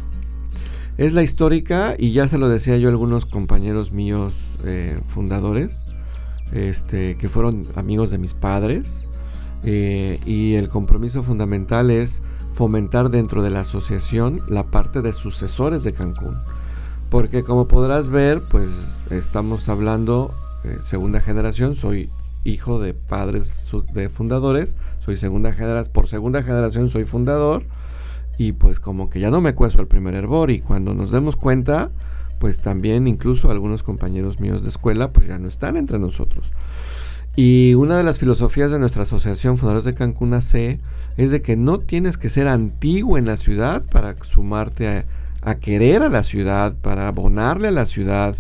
Es 0.99 1.15
la 1.15 1.23
histórica 1.23 1.95
y 1.97 2.13
ya 2.13 2.29
se 2.29 2.37
lo 2.37 2.51
decía 2.51 2.77
yo 2.77 2.89
a 2.89 2.91
algunos 2.91 3.25
compañeros 3.25 3.91
míos 3.91 4.35
eh, 4.67 5.01
fundadores, 5.07 5.87
este, 6.53 7.17
que 7.17 7.31
fueron 7.31 7.65
amigos 7.75 8.11
de 8.11 8.19
mis 8.19 8.35
padres. 8.35 9.09
eh, 9.65 10.21
y 10.27 10.57
el 10.57 10.69
compromiso 10.69 11.23
fundamental 11.23 11.91
es 11.91 12.21
fomentar 12.53 13.09
dentro 13.09 13.41
de 13.41 13.49
la 13.49 13.61
asociación 13.61 14.43
la 14.47 14.65
parte 14.65 15.01
de 15.01 15.15
sucesores 15.15 15.85
de 15.85 15.95
Cancún. 15.95 16.37
Porque 17.11 17.43
como 17.43 17.69
podrás 17.69 18.09
ver, 18.09 18.43
pues 18.43 18.99
estamos 19.11 19.69
hablando 19.69 20.35
eh, 20.65 20.79
segunda 20.83 21.21
generación, 21.21 21.77
soy 21.77 22.11
hijo 22.45 22.81
de 22.81 22.95
padres 22.95 23.71
de 23.93 24.09
fundadores, 24.09 24.75
soy 25.05 25.17
segunda 25.17 25.53
generación, 25.53 25.93
por 25.93 26.09
segunda 26.09 26.43
generación 26.43 26.89
soy 26.89 27.05
fundador 27.05 27.65
y 28.39 28.53
pues 28.53 28.81
como 28.81 29.09
que 29.11 29.21
ya 29.21 29.31
no 29.31 29.41
me 29.41 29.55
cueso 29.55 29.81
al 29.81 29.87
primer 29.87 30.15
hervor 30.15 30.51
y 30.51 30.61
cuando 30.61 30.95
nos 30.95 31.11
demos 31.11 31.37
cuenta, 31.37 31.91
pues 32.39 32.61
también 32.61 33.07
incluso 33.07 33.51
algunos 33.51 33.83
compañeros 33.83 34.41
míos 34.41 34.63
de 34.63 34.69
escuela 34.69 35.13
pues 35.13 35.27
ya 35.27 35.39
no 35.39 35.49
están 35.49 35.77
entre 35.77 35.99
nosotros. 35.99 36.51
Y 37.35 37.75
una 37.75 37.99
de 37.99 38.05
las 38.05 38.19
filosofías 38.19 38.71
de 38.71 38.79
nuestra 38.79 39.03
asociación 39.03 39.59
Fundadores 39.59 39.85
de 39.85 39.95
Cancún 39.95 40.33
AC 40.33 40.81
es 41.19 41.31
de 41.31 41.43
que 41.43 41.57
no 41.57 41.79
tienes 41.79 42.17
que 42.17 42.31
ser 42.31 42.49
antiguo 42.49 43.19
en 43.19 43.27
la 43.27 43.37
ciudad 43.37 43.83
para 43.91 44.17
sumarte 44.23 44.89
a 44.89 45.05
querer 45.55 46.03
a 46.03 46.09
la 46.09 46.25
ciudad, 46.25 46.75
para 46.83 47.07
abonarle 47.07 47.69
a 47.69 47.73
la 47.73 47.87
ciudad, 47.87 48.37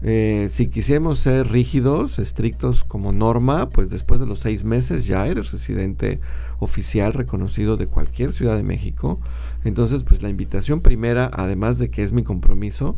eh, 0.00 0.46
si 0.48 0.68
quisiéramos 0.68 1.18
ser 1.18 1.48
rígidos, 1.48 2.20
estrictos 2.20 2.84
como 2.84 3.12
norma, 3.12 3.68
pues 3.68 3.90
después 3.90 4.20
de 4.20 4.26
los 4.26 4.38
seis 4.38 4.62
meses 4.64 5.06
ya 5.06 5.26
eres 5.26 5.50
residente 5.50 6.20
oficial 6.60 7.12
reconocido 7.12 7.76
de 7.76 7.88
cualquier 7.88 8.32
ciudad 8.32 8.56
de 8.56 8.62
México. 8.62 9.18
Entonces, 9.64 10.04
pues 10.04 10.22
la 10.22 10.28
invitación 10.28 10.80
primera, 10.80 11.28
además 11.32 11.78
de 11.78 11.90
que 11.90 12.04
es 12.04 12.12
mi 12.12 12.22
compromiso, 12.22 12.96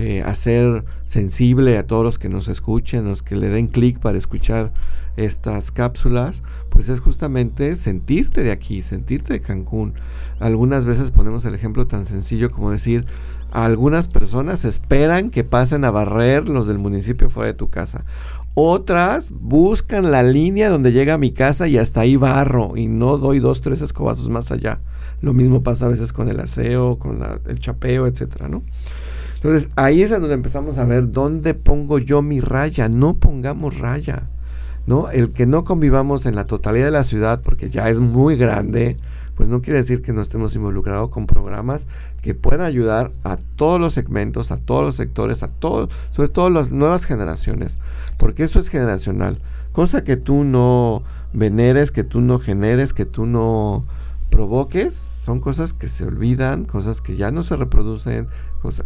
eh, 0.00 0.22
a 0.24 0.36
ser 0.36 0.84
sensible 1.06 1.76
a 1.76 1.84
todos 1.84 2.04
los 2.04 2.20
que 2.20 2.28
nos 2.28 2.46
escuchen, 2.46 3.06
los 3.06 3.24
que 3.24 3.34
le 3.34 3.48
den 3.48 3.66
clic 3.66 3.98
para 3.98 4.16
escuchar 4.16 4.72
estas 5.16 5.72
cápsulas, 5.72 6.44
pues 6.68 6.88
es 6.88 7.00
justamente 7.00 7.74
sentirte 7.74 8.44
de 8.44 8.52
aquí, 8.52 8.80
sentirte 8.80 9.32
de 9.32 9.40
Cancún. 9.40 9.94
Algunas 10.38 10.84
veces 10.84 11.10
ponemos 11.10 11.44
el 11.46 11.56
ejemplo 11.56 11.88
tan 11.88 12.04
sencillo 12.04 12.52
como 12.52 12.70
decir, 12.70 13.06
algunas 13.50 14.06
personas 14.06 14.64
esperan 14.64 15.30
que 15.30 15.42
pasen 15.42 15.84
a 15.84 15.90
barrer 15.90 16.48
los 16.48 16.68
del 16.68 16.78
municipio 16.78 17.28
fuera 17.28 17.48
de 17.48 17.54
tu 17.54 17.68
casa. 17.68 18.04
Otras 18.54 19.32
buscan 19.32 20.12
la 20.12 20.22
línea 20.22 20.70
donde 20.70 20.92
llega 20.92 21.14
a 21.14 21.18
mi 21.18 21.32
casa 21.32 21.66
y 21.66 21.76
hasta 21.76 22.02
ahí 22.02 22.14
barro 22.14 22.76
y 22.76 22.86
no 22.86 23.18
doy 23.18 23.40
dos, 23.40 23.62
tres 23.62 23.82
escobazos 23.82 24.30
más 24.30 24.52
allá. 24.52 24.78
Lo 25.22 25.34
mismo 25.34 25.64
pasa 25.64 25.86
a 25.86 25.88
veces 25.88 26.12
con 26.12 26.28
el 26.28 26.38
aseo, 26.38 27.00
con 27.00 27.18
el 27.48 27.58
chapeo, 27.58 28.06
etcétera, 28.06 28.48
¿no? 28.48 28.62
Entonces 29.38 29.70
ahí 29.76 30.02
es 30.02 30.10
donde 30.10 30.34
empezamos 30.34 30.78
a 30.78 30.84
ver 30.84 31.10
dónde 31.12 31.54
pongo 31.54 31.98
yo 31.98 32.22
mi 32.22 32.40
raya. 32.40 32.88
No 32.88 33.14
pongamos 33.14 33.78
raya. 33.78 34.28
¿no? 34.88 35.10
El 35.10 35.32
que 35.32 35.46
no 35.46 35.64
convivamos 35.64 36.24
en 36.24 36.34
la 36.34 36.46
totalidad 36.46 36.86
de 36.86 36.92
la 36.92 37.04
ciudad, 37.04 37.42
porque 37.42 37.68
ya 37.68 37.90
es 37.90 38.00
muy 38.00 38.36
grande, 38.36 38.96
pues 39.36 39.50
no 39.50 39.60
quiere 39.60 39.80
decir 39.80 40.00
que 40.00 40.14
no 40.14 40.22
estemos 40.22 40.56
involucrados 40.56 41.10
con 41.10 41.26
programas 41.26 41.86
que 42.22 42.34
puedan 42.34 42.62
ayudar 42.62 43.12
a 43.22 43.36
todos 43.36 43.78
los 43.78 43.92
segmentos, 43.92 44.50
a 44.50 44.56
todos 44.56 44.86
los 44.86 44.94
sectores, 44.96 45.42
a 45.42 45.48
todos, 45.48 45.92
sobre 46.10 46.30
todo 46.30 46.48
las 46.48 46.72
nuevas 46.72 47.04
generaciones, 47.04 47.78
porque 48.16 48.42
esto 48.42 48.58
es 48.58 48.68
generacional. 48.68 49.38
Cosa 49.72 50.02
que 50.02 50.16
tú 50.16 50.42
no 50.42 51.02
veneres, 51.34 51.90
que 51.90 52.02
tú 52.02 52.22
no 52.22 52.38
generes, 52.38 52.94
que 52.94 53.04
tú 53.04 53.26
no 53.26 53.84
provoques, 54.30 54.94
son 54.94 55.40
cosas 55.40 55.72
que 55.72 55.88
se 55.88 56.04
olvidan, 56.04 56.64
cosas 56.64 57.00
que 57.00 57.16
ya 57.16 57.30
no 57.30 57.42
se 57.42 57.56
reproducen. 57.56 58.28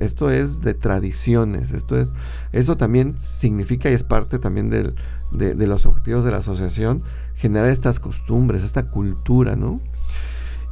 esto 0.00 0.30
es 0.30 0.60
de 0.60 0.74
tradiciones, 0.74 1.72
esto 1.72 1.98
es, 1.98 2.14
eso 2.52 2.76
también 2.76 3.16
significa 3.18 3.90
y 3.90 3.94
es 3.94 4.04
parte 4.04 4.38
también 4.38 4.70
de, 4.70 4.94
de, 5.32 5.66
los 5.66 5.86
objetivos 5.86 6.24
de 6.24 6.30
la 6.30 6.38
asociación, 6.38 7.02
generar 7.34 7.68
estas 7.68 8.00
costumbres, 8.00 8.62
esta 8.62 8.90
cultura, 8.90 9.56
¿no? 9.56 9.80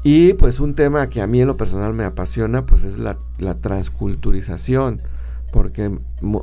Y 0.03 0.33
pues 0.35 0.61
un 0.61 0.75
tema 0.75 1.09
que 1.09 1.21
a 1.21 1.27
mí 1.27 1.41
en 1.41 1.49
lo 1.49 1.57
personal 1.57 1.93
me 1.93 2.05
apasiona, 2.05 2.65
pues 2.65 2.85
es 2.85 2.99
la, 2.99 3.19
la 3.39 3.57
transculturización 3.57 5.03
porque 5.51 5.99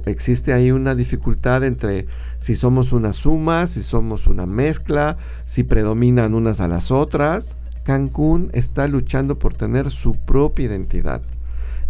existe 0.05 0.53
ahí 0.53 0.71
una 0.71 0.95
dificultad 0.95 1.63
entre 1.63 2.07
si 2.37 2.55
somos 2.55 2.91
una 2.91 3.13
suma, 3.13 3.67
si 3.67 3.81
somos 3.81 4.27
una 4.27 4.45
mezcla, 4.45 5.17
si 5.45 5.63
predominan 5.63 6.33
unas 6.33 6.59
a 6.59 6.67
las 6.67 6.91
otras. 6.91 7.57
Cancún 7.88 8.50
está 8.52 8.86
luchando 8.89 9.39
por 9.39 9.54
tener 9.54 9.91
su 9.91 10.15
propia 10.15 10.65
identidad. 10.65 11.21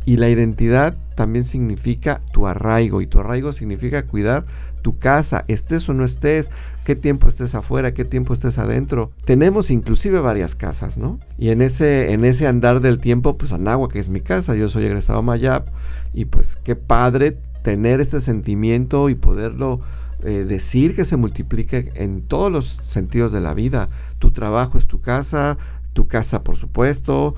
Y 0.05 0.17
la 0.17 0.29
identidad 0.29 0.95
también 1.15 1.43
significa 1.43 2.21
tu 2.31 2.45
arraigo. 2.45 3.01
Y 3.01 3.07
tu 3.07 3.19
arraigo 3.19 3.51
significa 3.51 4.05
cuidar 4.05 4.45
tu 4.83 4.99
casa, 4.99 5.43
estés 5.47 5.89
o 5.89 5.95
no 5.95 6.05
estés, 6.05 6.51
qué 6.85 6.95
tiempo 6.95 7.27
estés 7.27 7.55
afuera, 7.55 7.95
qué 7.95 8.05
tiempo 8.05 8.33
estés 8.33 8.59
adentro. 8.59 9.09
Tenemos 9.25 9.71
inclusive 9.71 10.19
varias 10.19 10.53
casas, 10.53 10.99
¿no? 10.99 11.19
Y 11.39 11.49
en 11.49 11.63
ese, 11.63 12.13
en 12.13 12.25
ese 12.25 12.45
andar 12.45 12.79
del 12.79 12.99
tiempo, 12.99 13.35
pues 13.35 13.51
Anagua, 13.51 13.89
que 13.89 13.97
es 13.97 14.09
mi 14.09 14.21
casa, 14.21 14.53
yo 14.53 14.69
soy 14.69 14.85
egresado 14.85 15.17
a 15.17 15.23
Mayap. 15.23 15.67
Y 16.13 16.25
pues 16.25 16.59
qué 16.63 16.75
padre 16.75 17.39
tener 17.63 18.01
este 18.01 18.19
sentimiento 18.19 19.09
y 19.09 19.15
poderlo 19.15 19.81
eh, 20.23 20.45
decir 20.47 20.95
que 20.95 21.05
se 21.05 21.17
multiplique 21.17 21.91
en 21.95 22.21
todos 22.21 22.51
los 22.51 22.67
sentidos 22.67 23.31
de 23.31 23.41
la 23.41 23.55
vida. 23.55 23.89
Tu 24.19 24.31
trabajo 24.31 24.77
es 24.77 24.87
tu 24.87 24.99
casa, 24.99 25.57
tu 25.97 26.07
casa, 26.07 26.43
por 26.43 26.57
supuesto, 26.57 27.33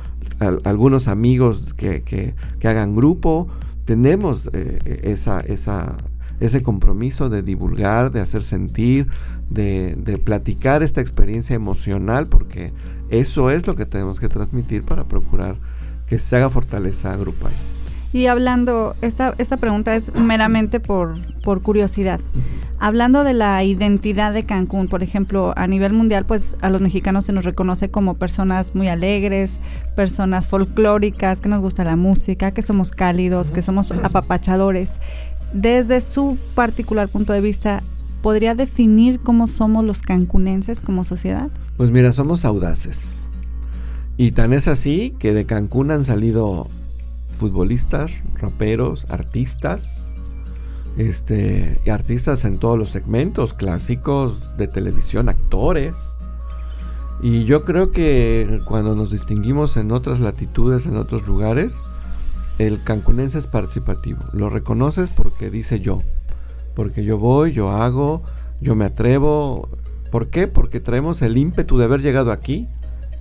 algunos 0.65 1.08
amigos 1.08 1.74
que, 1.76 2.34
hagan 2.62 2.93
grupo. 2.93 3.48
Tenemos 3.86 4.50
eh, 4.52 5.00
esa, 5.04 5.39
esa, 5.39 5.95
ese 6.41 6.62
compromiso 6.62 7.30
de 7.30 7.41
divulgar, 7.41 8.12
de 8.12 8.19
hacer 8.19 8.43
sentir, 8.43 9.08
de, 9.50 9.95
de, 9.95 10.17
platicar 10.17 10.84
esta 10.84 11.00
experiencia 11.00 11.56
emocional, 11.56 12.28
porque 12.28 12.74
eso 13.10 13.50
es 13.50 13.65
lo 13.65 13.78
que 13.78 13.86
tenemos 13.86 14.19
que 14.19 14.28
transmitir 14.28 14.84
para 14.84 15.06
procurar 15.06 15.56
que 16.06 16.19
se 16.19 16.36
haga 16.36 16.50
fortaleza 16.50 17.15
grupal. 17.15 17.54
Y 18.12 18.26
hablando, 18.26 18.95
esta, 19.02 19.36
esta 19.38 19.58
pregunta 19.58 19.95
es 19.95 20.13
meramente 20.15 20.80
por, 20.80 21.15
por 21.41 21.62
curiosidad. 21.62 22.19
Hablando 22.82 23.26
de 23.26 23.34
la 23.34 23.62
identidad 23.63 24.32
de 24.32 24.43
Cancún, 24.43 24.88
por 24.88 25.04
ejemplo, 25.04 25.54
a 25.58 25.67
nivel 25.67 25.91
mundial, 25.91 26.26
pues 26.26 26.56
a 26.62 26.69
los 26.69 26.82
mexicanos 26.82 27.26
se 27.26 27.34
nos 27.34 27.43
reconoce 27.43 27.91
como 27.91 28.13
personas 28.13 28.74
muy 28.74 28.88
alegres, 28.88 29.60
personas 29.98 30.48
folclóricas, 30.48 31.41
que 31.41 31.50
nos 31.50 31.60
gusta 31.60 31.84
la 31.84 31.98
música, 31.98 32.52
que 32.52 32.62
somos 32.62 32.91
cálidos, 32.91 33.52
que 33.52 33.62
somos 33.62 33.91
apapachadores. 33.91 34.93
Desde 35.54 36.00
su 36.00 36.38
particular 36.56 37.10
punto 37.10 37.34
de 37.34 37.41
vista, 37.41 37.84
¿podría 38.22 38.56
definir 38.56 39.19
cómo 39.19 39.48
somos 39.48 39.84
los 39.84 40.02
cancunenses 40.02 40.80
como 40.80 41.04
sociedad? 41.04 41.50
Pues 41.76 41.91
mira, 41.91 42.13
somos 42.13 42.45
audaces. 42.45 43.26
Y 44.15 44.32
tan 44.32 44.54
es 44.54 44.69
así 44.69 45.13
que 45.19 45.34
de 45.34 45.45
Cancún 45.45 45.91
han 45.91 46.06
salido 46.06 46.67
futbolistas, 47.39 48.12
raperos, 48.36 49.06
artistas, 49.10 50.06
este, 50.97 51.80
y 51.86 51.89
artistas 51.89 52.43
en 52.45 52.58
todos 52.58 52.78
los 52.78 52.89
segmentos, 52.89 53.54
clásicos 53.54 54.58
de 54.58 54.67
televisión, 54.67 55.30
actores. 55.30 55.93
Y 57.21 57.45
yo 57.45 57.63
creo 57.63 57.91
que 57.91 58.62
cuando 58.65 58.95
nos 58.95 59.12
distinguimos 59.12 59.78
en 59.78 59.91
otras 59.91 60.19
latitudes, 60.19 60.86
en 60.86 60.97
otros 60.97 61.25
lugares, 61.25 61.82
el 62.60 62.84
cancunense 62.84 63.39
es 63.39 63.47
participativo. 63.47 64.19
Lo 64.34 64.49
reconoces 64.49 65.10
porque 65.10 65.49
dice 65.49 65.80
yo. 65.80 66.02
Porque 66.75 67.04
yo 67.04 67.17
voy, 67.17 67.54
yo 67.54 67.71
hago, 67.71 68.21
yo 68.62 68.75
me 68.75 68.86
atrevo. 68.86 69.69
¿Por 70.12 70.28
qué? 70.30 70.47
Porque 70.47 70.80
traemos 70.80 71.21
el 71.21 71.38
ímpetu 71.38 71.78
de 71.78 71.86
haber 71.86 72.02
llegado 72.02 72.32
aquí. 72.32 72.67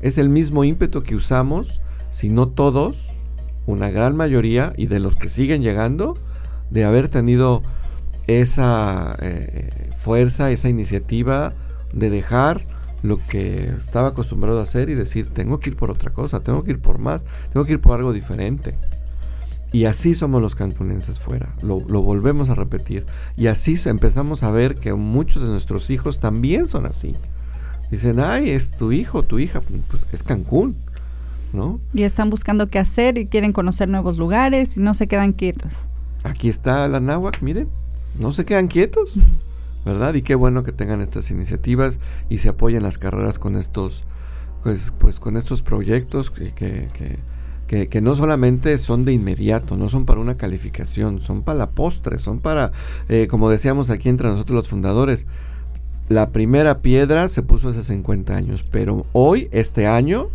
Es 0.00 0.18
el 0.18 0.28
mismo 0.28 0.64
ímpetu 0.64 1.02
que 1.02 1.16
usamos, 1.16 1.80
si 2.10 2.28
no 2.28 2.48
todos, 2.48 3.07
una 3.68 3.90
gran 3.90 4.16
mayoría, 4.16 4.72
y 4.76 4.86
de 4.86 4.98
los 4.98 5.14
que 5.16 5.28
siguen 5.28 5.62
llegando, 5.62 6.16
de 6.70 6.84
haber 6.84 7.08
tenido 7.08 7.62
esa 8.26 9.16
eh, 9.20 9.90
fuerza, 9.96 10.50
esa 10.50 10.68
iniciativa 10.68 11.54
de 11.92 12.10
dejar 12.10 12.66
lo 13.02 13.18
que 13.26 13.68
estaba 13.78 14.08
acostumbrado 14.08 14.60
a 14.60 14.62
hacer 14.62 14.88
y 14.88 14.94
decir, 14.94 15.28
tengo 15.28 15.60
que 15.60 15.70
ir 15.70 15.76
por 15.76 15.90
otra 15.90 16.12
cosa, 16.12 16.40
tengo 16.40 16.64
que 16.64 16.72
ir 16.72 16.80
por 16.80 16.98
más, 16.98 17.24
tengo 17.52 17.64
que 17.66 17.74
ir 17.74 17.80
por 17.80 17.92
algo 17.92 18.12
diferente. 18.12 18.74
Y 19.70 19.84
así 19.84 20.14
somos 20.14 20.40
los 20.40 20.54
cancunenses 20.54 21.20
fuera, 21.20 21.54
lo, 21.62 21.80
volvemos 21.80 22.48
a 22.48 22.54
repetir. 22.54 23.04
Y 23.36 23.48
así 23.48 23.76
empezamos 23.84 24.42
a 24.42 24.50
ver 24.50 24.76
que 24.76 24.94
muchos 24.94 25.42
de 25.42 25.50
nuestros 25.50 25.90
hijos 25.90 26.20
también 26.20 26.66
son 26.66 26.86
así. 26.86 27.14
Dicen, 27.90 28.18
ay, 28.18 28.50
es 28.50 28.70
tu 28.70 28.92
hijo, 28.92 29.24
tu 29.24 29.38
hija, 29.38 29.60
pues 29.60 30.06
es 30.12 30.22
Cancún. 30.22 30.76
¿No? 31.52 31.80
Y 31.94 32.02
están 32.02 32.30
buscando 32.30 32.68
qué 32.68 32.78
hacer 32.78 33.16
y 33.18 33.26
quieren 33.26 33.52
conocer 33.52 33.88
nuevos 33.88 34.18
lugares 34.18 34.76
y 34.76 34.80
no 34.80 34.94
se 34.94 35.06
quedan 35.06 35.32
quietos. 35.32 35.74
Aquí 36.24 36.48
está 36.48 36.86
la 36.88 37.00
náhuac, 37.00 37.40
miren, 37.40 37.68
no 38.20 38.32
se 38.32 38.44
quedan 38.44 38.68
quietos, 38.68 39.14
¿verdad? 39.84 40.14
Y 40.14 40.22
qué 40.22 40.34
bueno 40.34 40.62
que 40.62 40.72
tengan 40.72 41.00
estas 41.00 41.30
iniciativas 41.30 42.00
y 42.28 42.38
se 42.38 42.48
apoyen 42.48 42.82
las 42.82 42.98
carreras 42.98 43.38
con 43.38 43.56
estos, 43.56 44.04
pues, 44.62 44.92
pues 44.98 45.20
con 45.20 45.36
estos 45.36 45.62
proyectos 45.62 46.30
que, 46.30 46.52
que, 46.52 47.88
que, 47.88 48.00
no 48.00 48.16
solamente 48.16 48.76
son 48.78 49.04
de 49.04 49.12
inmediato, 49.12 49.76
no 49.76 49.88
son 49.88 50.06
para 50.06 50.20
una 50.20 50.36
calificación, 50.36 51.20
son 51.20 51.42
para 51.42 51.58
la 51.58 51.70
postre, 51.70 52.18
son 52.18 52.40
para, 52.40 52.72
eh, 53.08 53.28
como 53.28 53.50
decíamos 53.50 53.90
aquí 53.90 54.08
entre 54.08 54.28
nosotros 54.28 54.56
los 54.56 54.68
fundadores, 54.68 55.26
la 56.08 56.30
primera 56.30 56.80
piedra 56.80 57.28
se 57.28 57.42
puso 57.42 57.68
hace 57.68 57.82
50 57.82 58.34
años, 58.34 58.64
pero 58.68 59.04
hoy, 59.12 59.48
este 59.52 59.86
año, 59.86 60.28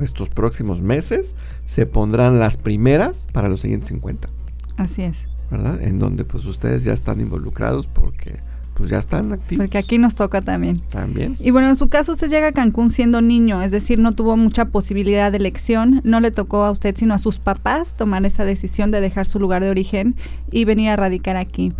estos 0.00 0.28
próximos 0.28 0.80
meses, 0.82 1.34
se 1.64 1.86
pondrán 1.86 2.38
las 2.38 2.56
primeras 2.56 3.28
para 3.32 3.48
los 3.48 3.60
siguientes 3.60 3.88
50. 3.88 4.28
Así 4.76 5.02
es. 5.02 5.18
¿Verdad? 5.50 5.82
En 5.82 5.98
donde 5.98 6.24
pues 6.24 6.44
ustedes 6.46 6.84
ya 6.84 6.92
están 6.92 7.20
involucrados 7.20 7.86
porque 7.86 8.38
pues 8.80 8.88
ya 8.88 8.98
están 8.98 9.30
activos. 9.32 9.64
Porque 9.64 9.76
aquí 9.76 9.98
nos 9.98 10.14
toca 10.14 10.40
también. 10.40 10.80
También. 10.88 11.36
Y 11.38 11.50
bueno, 11.50 11.68
en 11.68 11.76
su 11.76 11.88
caso 11.88 12.12
usted 12.12 12.30
llega 12.30 12.46
a 12.46 12.52
Cancún 12.52 12.88
siendo 12.88 13.20
niño, 13.20 13.60
es 13.60 13.72
decir, 13.72 13.98
no 13.98 14.12
tuvo 14.12 14.38
mucha 14.38 14.64
posibilidad 14.64 15.30
de 15.30 15.36
elección, 15.36 16.00
no 16.02 16.20
le 16.20 16.30
tocó 16.30 16.64
a 16.64 16.70
usted 16.70 16.96
sino 16.96 17.12
a 17.12 17.18
sus 17.18 17.40
papás 17.40 17.94
tomar 17.94 18.24
esa 18.24 18.46
decisión 18.46 18.90
de 18.90 19.02
dejar 19.02 19.26
su 19.26 19.38
lugar 19.38 19.62
de 19.62 19.68
origen 19.68 20.16
y 20.50 20.64
venir 20.64 20.88
a 20.90 20.96
radicar 20.96 21.36
aquí. 21.36 21.74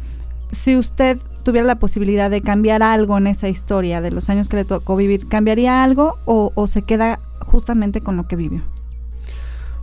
Si 0.51 0.77
usted 0.77 1.17
tuviera 1.43 1.67
la 1.67 1.79
posibilidad 1.79 2.29
de 2.29 2.43
cambiar 2.43 2.83
algo 2.83 3.17
en 3.17 3.29
esa 3.29 3.49
historia 3.49 4.03
de 4.03 4.11
los 4.11 4.29
años 4.29 4.51
que 4.51 4.57
le 4.57 4.67
tocó 4.67 4.95
vivir, 4.95 5.27
¿cambiaría 5.27 5.83
algo 5.83 6.19
o, 6.27 6.53
o 6.55 6.67
se 6.67 6.83
queda 6.83 7.19
justamente 7.51 8.01
con 8.01 8.17
lo 8.17 8.29
que 8.29 8.37
vivió? 8.37 8.63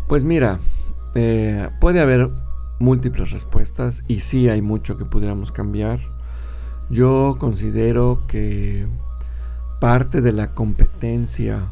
Pues 0.07 0.23
mira, 0.23 0.59
eh, 1.15 1.69
puede 1.81 1.99
haber 1.99 2.29
múltiples 2.79 3.31
respuestas 3.31 4.03
y 4.07 4.21
sí 4.21 4.47
hay 4.47 4.61
mucho 4.61 4.97
que 4.97 5.03
pudiéramos 5.03 5.51
cambiar. 5.51 5.99
Yo 6.89 7.35
considero 7.37 8.21
que 8.27 8.87
parte 9.81 10.21
de 10.21 10.31
la 10.31 10.53
competencia, 10.53 11.67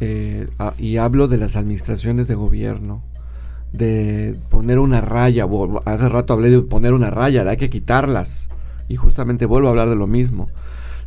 eh, 0.00 0.48
y 0.76 0.96
hablo 0.96 1.28
de 1.28 1.38
las 1.38 1.54
administraciones 1.54 2.26
de 2.26 2.34
gobierno, 2.34 3.04
de 3.72 4.40
poner 4.48 4.80
una 4.80 5.00
raya, 5.00 5.46
hace 5.84 6.08
rato 6.08 6.32
hablé 6.32 6.50
de 6.50 6.62
poner 6.62 6.92
una 6.92 7.10
raya, 7.10 7.44
de 7.44 7.50
hay 7.50 7.56
que 7.56 7.70
quitarlas, 7.70 8.48
y 8.88 8.96
justamente 8.96 9.46
vuelvo 9.46 9.68
a 9.68 9.70
hablar 9.70 9.88
de 9.88 9.94
lo 9.94 10.08
mismo, 10.08 10.48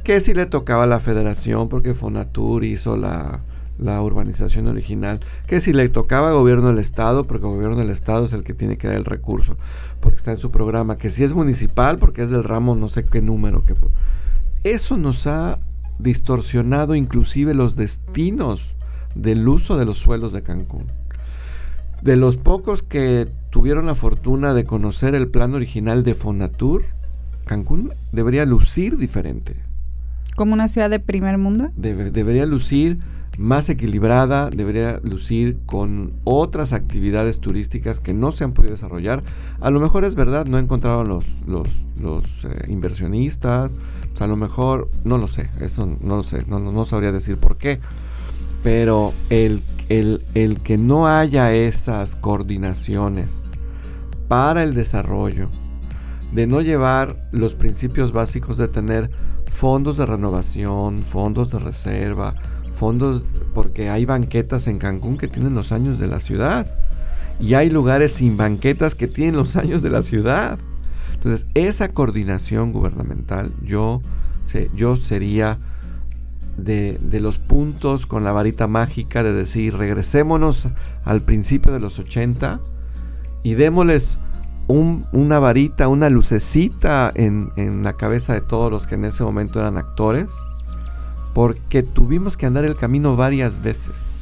que 0.06 0.22
si 0.22 0.34
le 0.34 0.46
tocaba 0.46 0.84
a 0.84 0.88
la 0.88 1.00
federación 1.00 1.68
porque 1.68 1.94
Fonatur 1.94 2.64
hizo 2.64 2.96
la, 2.96 3.42
la 3.78 4.02
urbanización 4.02 4.68
original, 4.68 5.20
que 5.48 5.62
si 5.62 5.74
le 5.74 5.90
tocaba 5.90 6.30
al 6.30 6.36
gobierno 6.36 6.70
del 6.70 6.80
estado, 6.80 7.26
porque 7.26 7.46
el 7.48 7.54
gobierno 7.54 7.78
del 7.78 7.90
estado 7.90 8.26
es 8.26 8.34
el 8.34 8.44
que 8.44 8.54
tiene 8.54 8.78
que 8.78 8.88
dar 8.88 8.98
el 8.98 9.06
recurso, 9.06 9.58
porque 10.00 10.18
está 10.18 10.32
en 10.32 10.38
su 10.38 10.52
programa, 10.52 10.98
que 10.98 11.10
si 11.10 11.24
es 11.24 11.34
municipal, 11.34 11.98
porque 11.98 12.22
es 12.22 12.30
del 12.30 12.44
ramo 12.44 12.76
no 12.76 12.90
sé 12.90 13.06
qué 13.06 13.22
número, 13.22 13.66
que 13.66 13.76
eso 14.64 14.98
nos 14.98 15.28
ha 15.28 15.60
distorsionado 16.00 16.96
inclusive 16.96 17.54
los 17.54 17.76
destinos 17.76 18.76
del 19.16 19.48
uso 19.48 19.78
de 19.78 19.86
los 19.86 19.98
suelos 19.98 20.34
de 20.34 20.44
Cancún. 20.44 20.86
De 22.02 22.18
los 22.18 22.38
pocos 22.38 22.84
que 22.84 23.30
tuvieron 23.50 23.86
la 23.86 23.96
fortuna 23.96 24.54
de 24.54 24.66
conocer 24.66 25.16
el 25.16 25.30
plan 25.30 25.54
original 25.54 26.04
de 26.04 26.14
Fonatur, 26.14 26.86
Cancún 27.46 27.92
debería 28.12 28.46
lucir 28.46 28.98
diferente. 28.98 29.56
¿Como 30.36 30.54
una 30.54 30.68
ciudad 30.68 30.90
de 30.90 31.00
primer 31.00 31.38
mundo? 31.38 31.70
debería 31.76 32.46
lucir 32.46 33.00
más 33.38 33.70
equilibrada, 33.70 34.50
debería 34.50 35.00
lucir 35.04 35.58
con 35.66 36.14
otras 36.24 36.74
actividades 36.74 37.40
turísticas 37.40 38.00
que 38.00 38.14
no 38.14 38.32
se 38.32 38.44
han 38.44 38.54
podido 38.54 38.74
desarrollar. 38.74 39.24
A 39.60 39.70
lo 39.70 39.80
mejor 39.80 40.06
es 40.06 40.16
verdad, 40.16 40.46
no 40.46 40.60
encontraron 40.60 41.08
los, 41.08 41.26
los, 41.48 41.68
los 42.00 42.46
eh, 42.46 42.66
inversionistas, 42.68 43.76
pues 44.10 44.22
a 44.22 44.28
lo 44.28 44.36
mejor, 44.36 44.90
no 45.04 45.18
lo 45.18 45.28
sé, 45.28 45.50
eso 45.60 45.86
no 46.02 46.18
lo 46.18 46.24
sé, 46.24 46.46
no, 46.48 46.60
no 46.60 46.86
sabría 46.86 47.12
decir 47.12 47.38
por 47.38 47.58
qué, 47.58 47.80
pero 48.62 49.14
el, 49.30 49.62
el, 49.90 50.22
el 50.36 50.60
que 50.60 50.78
no 50.78 51.08
haya 51.08 51.54
esas 51.54 52.16
coordinaciones 52.16 53.50
para 54.28 54.64
el 54.64 54.74
desarrollo, 54.74 55.50
de 56.32 56.48
no 56.48 56.62
llevar 56.62 57.30
los 57.32 57.56
principios 57.56 58.12
básicos 58.12 58.58
de 58.58 58.68
tener 58.68 59.12
fondos 59.50 59.98
de 59.98 60.06
renovación, 60.06 61.04
fondos 61.04 61.52
de 61.52 61.60
reserva, 61.60 62.36
fondos, 62.74 63.24
porque 63.54 63.90
hay 63.90 64.06
banquetas 64.06 64.68
en 64.68 64.80
Cancún 64.80 65.18
que 65.18 65.28
tienen 65.28 65.54
los 65.54 65.72
años 65.72 66.00
de 66.00 66.08
la 66.08 66.20
ciudad. 66.20 66.68
Y 67.40 67.54
hay 67.56 67.70
lugares 67.70 68.14
sin 68.14 68.38
banquetas 68.38 68.96
que 68.96 69.08
tienen 69.08 69.36
los 69.36 69.56
años 69.56 69.82
de 69.82 69.90
la 69.90 70.02
ciudad. 70.02 70.60
Entonces, 71.14 71.46
esa 71.54 71.90
coordinación 71.90 72.72
gubernamental, 72.72 73.52
yo, 73.64 74.02
yo 74.76 74.96
sería 74.98 75.58
de, 76.58 77.00
de, 77.02 77.20
los 77.20 77.40
puntos 77.40 78.06
con 78.06 78.24
la 78.24 78.32
varita 78.32 78.68
mágica 78.68 79.24
de 79.24 79.34
decir, 79.34 79.76
regresémonos 79.76 80.68
al 81.04 81.22
principio 81.22 81.72
de 81.72 81.80
los 81.80 81.98
80 81.98 82.60
y 83.42 83.56
démosles 83.56 84.20
un, 84.68 85.06
una 85.12 85.40
varita, 85.40 85.88
una 85.88 86.10
lucecita 86.10 87.12
en, 87.16 87.52
en 87.56 87.84
la 87.84 87.94
cabeza 87.94 88.34
de 88.34 88.42
todos 88.42 88.72
los 88.72 88.86
que 88.86 88.96
en 88.96 89.06
ese 89.06 89.24
momento 89.24 89.60
eran 89.60 89.78
actores 89.78 90.30
porque 91.34 91.84
tuvimos 91.84 92.38
que 92.38 92.46
andar 92.46 92.66
el 92.66 92.76
camino 92.76 93.16
varias 93.16 93.62
veces. 93.62 94.20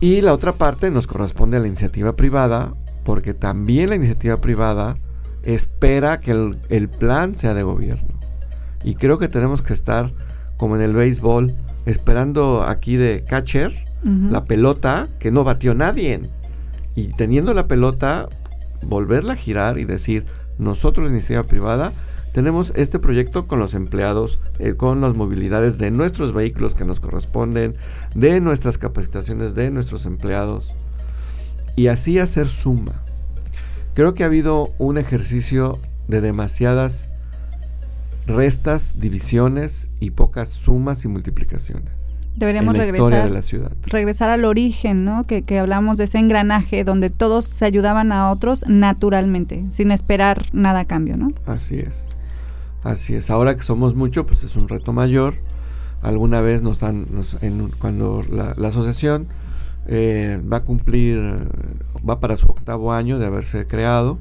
Y 0.00 0.20
la 0.20 0.32
otra 0.32 0.52
parte 0.52 0.90
nos 0.90 1.06
corresponde 1.06 1.56
a 1.56 1.60
la 1.60 1.68
iniciativa 1.68 2.16
privada, 2.16 2.74
porque 3.04 3.34
también 3.34 3.88
la 3.88 3.94
iniciativa 3.94 4.40
privada 4.40 4.96
espera 5.44 6.20
que 6.20 6.32
el, 6.68 6.88
plan 6.88 7.34
sea 7.34 7.54
de 7.54 7.62
gobierno. 7.62 8.18
Y 8.82 8.96
creo 8.96 9.18
que 9.18 9.28
tenemos 9.28 9.62
que 9.62 9.72
estar, 9.72 10.12
como 10.56 10.74
en 10.74 10.82
el 10.82 10.92
béisbol, 10.92 11.54
esperando 11.86 12.62
aquí 12.62 12.96
de 12.96 13.24
catcher, 13.24 13.84
la 14.02 14.44
pelota 14.44 15.08
que 15.20 15.30
no 15.30 15.44
batió 15.44 15.74
nadie. 15.74 16.20
Y 16.96 17.12
teniendo 17.12 17.54
la 17.54 17.68
pelota, 17.68 18.28
volverla 18.84 19.34
a 19.34 19.36
girar 19.36 19.78
y 19.78 19.84
decir, 19.84 20.26
nosotros 20.58 21.04
la 21.04 21.12
iniciativa 21.12 21.44
privada 21.44 21.92
tenemos 22.32 22.72
este 22.76 22.98
proyecto 22.98 23.46
con 23.46 23.58
los 23.58 23.74
empleados, 23.74 24.40
eh, 24.58 24.74
con 24.74 25.00
las 25.00 25.14
movilidades 25.14 25.78
de 25.78 25.90
nuestros 25.90 26.32
vehículos 26.32 26.74
que 26.74 26.84
nos 26.84 26.98
corresponden, 26.98 27.76
de 28.14 28.40
nuestras 28.40 28.78
capacitaciones 28.78 29.54
de 29.54 29.70
nuestros 29.70 30.06
empleados 30.06 30.74
y 31.76 31.88
así 31.88 32.18
hacer 32.18 32.48
suma. 32.48 33.02
Creo 33.94 34.14
que 34.14 34.22
ha 34.22 34.26
habido 34.26 34.72
un 34.78 34.96
ejercicio 34.96 35.78
de 36.08 36.20
demasiadas 36.20 37.10
restas, 38.26 38.98
divisiones 38.98 39.88
y 40.00 40.10
pocas 40.10 40.48
sumas 40.48 41.04
y 41.04 41.08
multiplicaciones. 41.08 41.92
Deberíamos 42.34 42.78
regresar, 42.78 43.24
de 43.24 43.30
la 43.30 43.42
ciudad. 43.42 43.72
regresar 43.84 44.30
al 44.30 44.46
origen, 44.46 45.04
¿no? 45.04 45.26
Que, 45.26 45.42
que 45.42 45.58
hablamos 45.58 45.98
de 45.98 46.04
ese 46.04 46.18
engranaje 46.18 46.82
donde 46.82 47.10
todos 47.10 47.44
se 47.44 47.66
ayudaban 47.66 48.10
a 48.10 48.30
otros 48.30 48.64
naturalmente, 48.66 49.66
sin 49.68 49.90
esperar 49.90 50.46
nada 50.52 50.80
a 50.80 50.84
cambio, 50.86 51.18
¿no? 51.18 51.28
Así 51.44 51.78
es. 51.78 52.06
Así 52.84 53.14
es, 53.14 53.30
ahora 53.30 53.56
que 53.56 53.62
somos 53.62 53.94
mucho, 53.94 54.26
pues 54.26 54.42
es 54.42 54.56
un 54.56 54.68
reto 54.68 54.92
mayor. 54.92 55.34
Alguna 56.02 56.40
vez 56.40 56.62
nos 56.62 56.82
han, 56.82 57.06
cuando 57.78 58.24
la, 58.28 58.54
asociación 58.66 59.28
eh, 59.86 60.42
va 60.52 60.58
a 60.58 60.64
cumplir, 60.64 61.48
va 62.08 62.18
para 62.18 62.36
su 62.36 62.46
octavo 62.46 62.92
año 62.92 63.20
de 63.20 63.26
haberse 63.26 63.68
creado, 63.68 64.18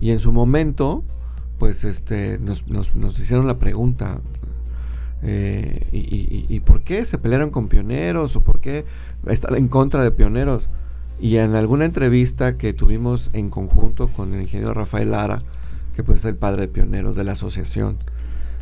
y 0.00 0.12
en 0.12 0.20
su 0.20 0.32
momento, 0.32 1.02
pues 1.58 1.82
este, 1.82 2.38
nos, 2.38 2.62
hicieron 3.18 3.48
la 3.48 3.58
pregunta, 3.58 4.20
eh, 5.22 5.88
y, 5.90 6.46
y, 6.48 6.60
por 6.60 6.82
qué 6.82 7.04
se 7.04 7.18
pelearon 7.18 7.50
con 7.50 7.66
pioneros 7.68 8.36
o 8.36 8.40
por 8.40 8.60
qué 8.60 8.84
están 9.26 9.56
en 9.56 9.66
contra 9.66 10.04
de 10.04 10.12
pioneros? 10.12 10.68
Y 11.18 11.38
en 11.38 11.56
alguna 11.56 11.86
entrevista 11.86 12.56
que 12.56 12.72
tuvimos 12.72 13.30
en 13.32 13.48
conjunto 13.48 14.08
con 14.08 14.34
el 14.34 14.42
ingeniero 14.42 14.74
Rafael 14.74 15.10
Lara, 15.10 15.42
que 15.96 16.04
pues 16.04 16.20
es 16.20 16.24
el 16.26 16.36
padre 16.36 16.62
de 16.62 16.68
pioneros 16.68 17.16
de 17.16 17.24
la 17.24 17.32
asociación. 17.32 17.96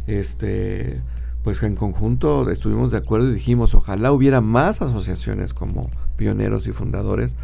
Este, 0.06 1.02
pues 1.42 1.62
en 1.62 1.76
conjunto 1.76 2.48
estuvimos 2.48 2.90
de 2.90 2.98
acuerdo 2.98 3.28
y 3.28 3.34
dijimos, 3.34 3.74
ojalá 3.74 4.12
hubiera 4.12 4.40
más 4.40 4.80
asociaciones 4.80 5.52
como 5.52 5.90
pioneros 6.16 6.66
y 6.68 6.72
fundadores, 6.72 7.36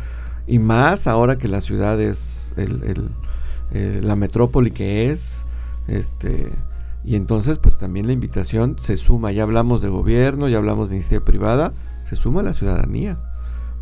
y 0.46 0.58
más 0.58 1.06
ahora 1.06 1.36
que 1.36 1.48
la 1.48 1.60
ciudad 1.60 2.00
es 2.00 2.54
la 3.74 4.16
metrópoli 4.16 4.70
que 4.70 5.10
es, 5.10 5.42
este, 5.86 6.52
y 7.04 7.16
entonces 7.16 7.58
pues 7.58 7.76
también 7.76 8.06
la 8.06 8.12
invitación 8.12 8.76
se 8.78 8.96
suma, 8.96 9.32
ya 9.32 9.42
hablamos 9.42 9.82
de 9.82 9.88
gobierno, 9.88 10.48
ya 10.48 10.58
hablamos 10.58 10.90
de 10.90 10.96
iniciativa 10.96 11.24
privada, 11.24 11.72
se 12.04 12.16
suma 12.16 12.42
la 12.42 12.54
ciudadanía, 12.54 13.18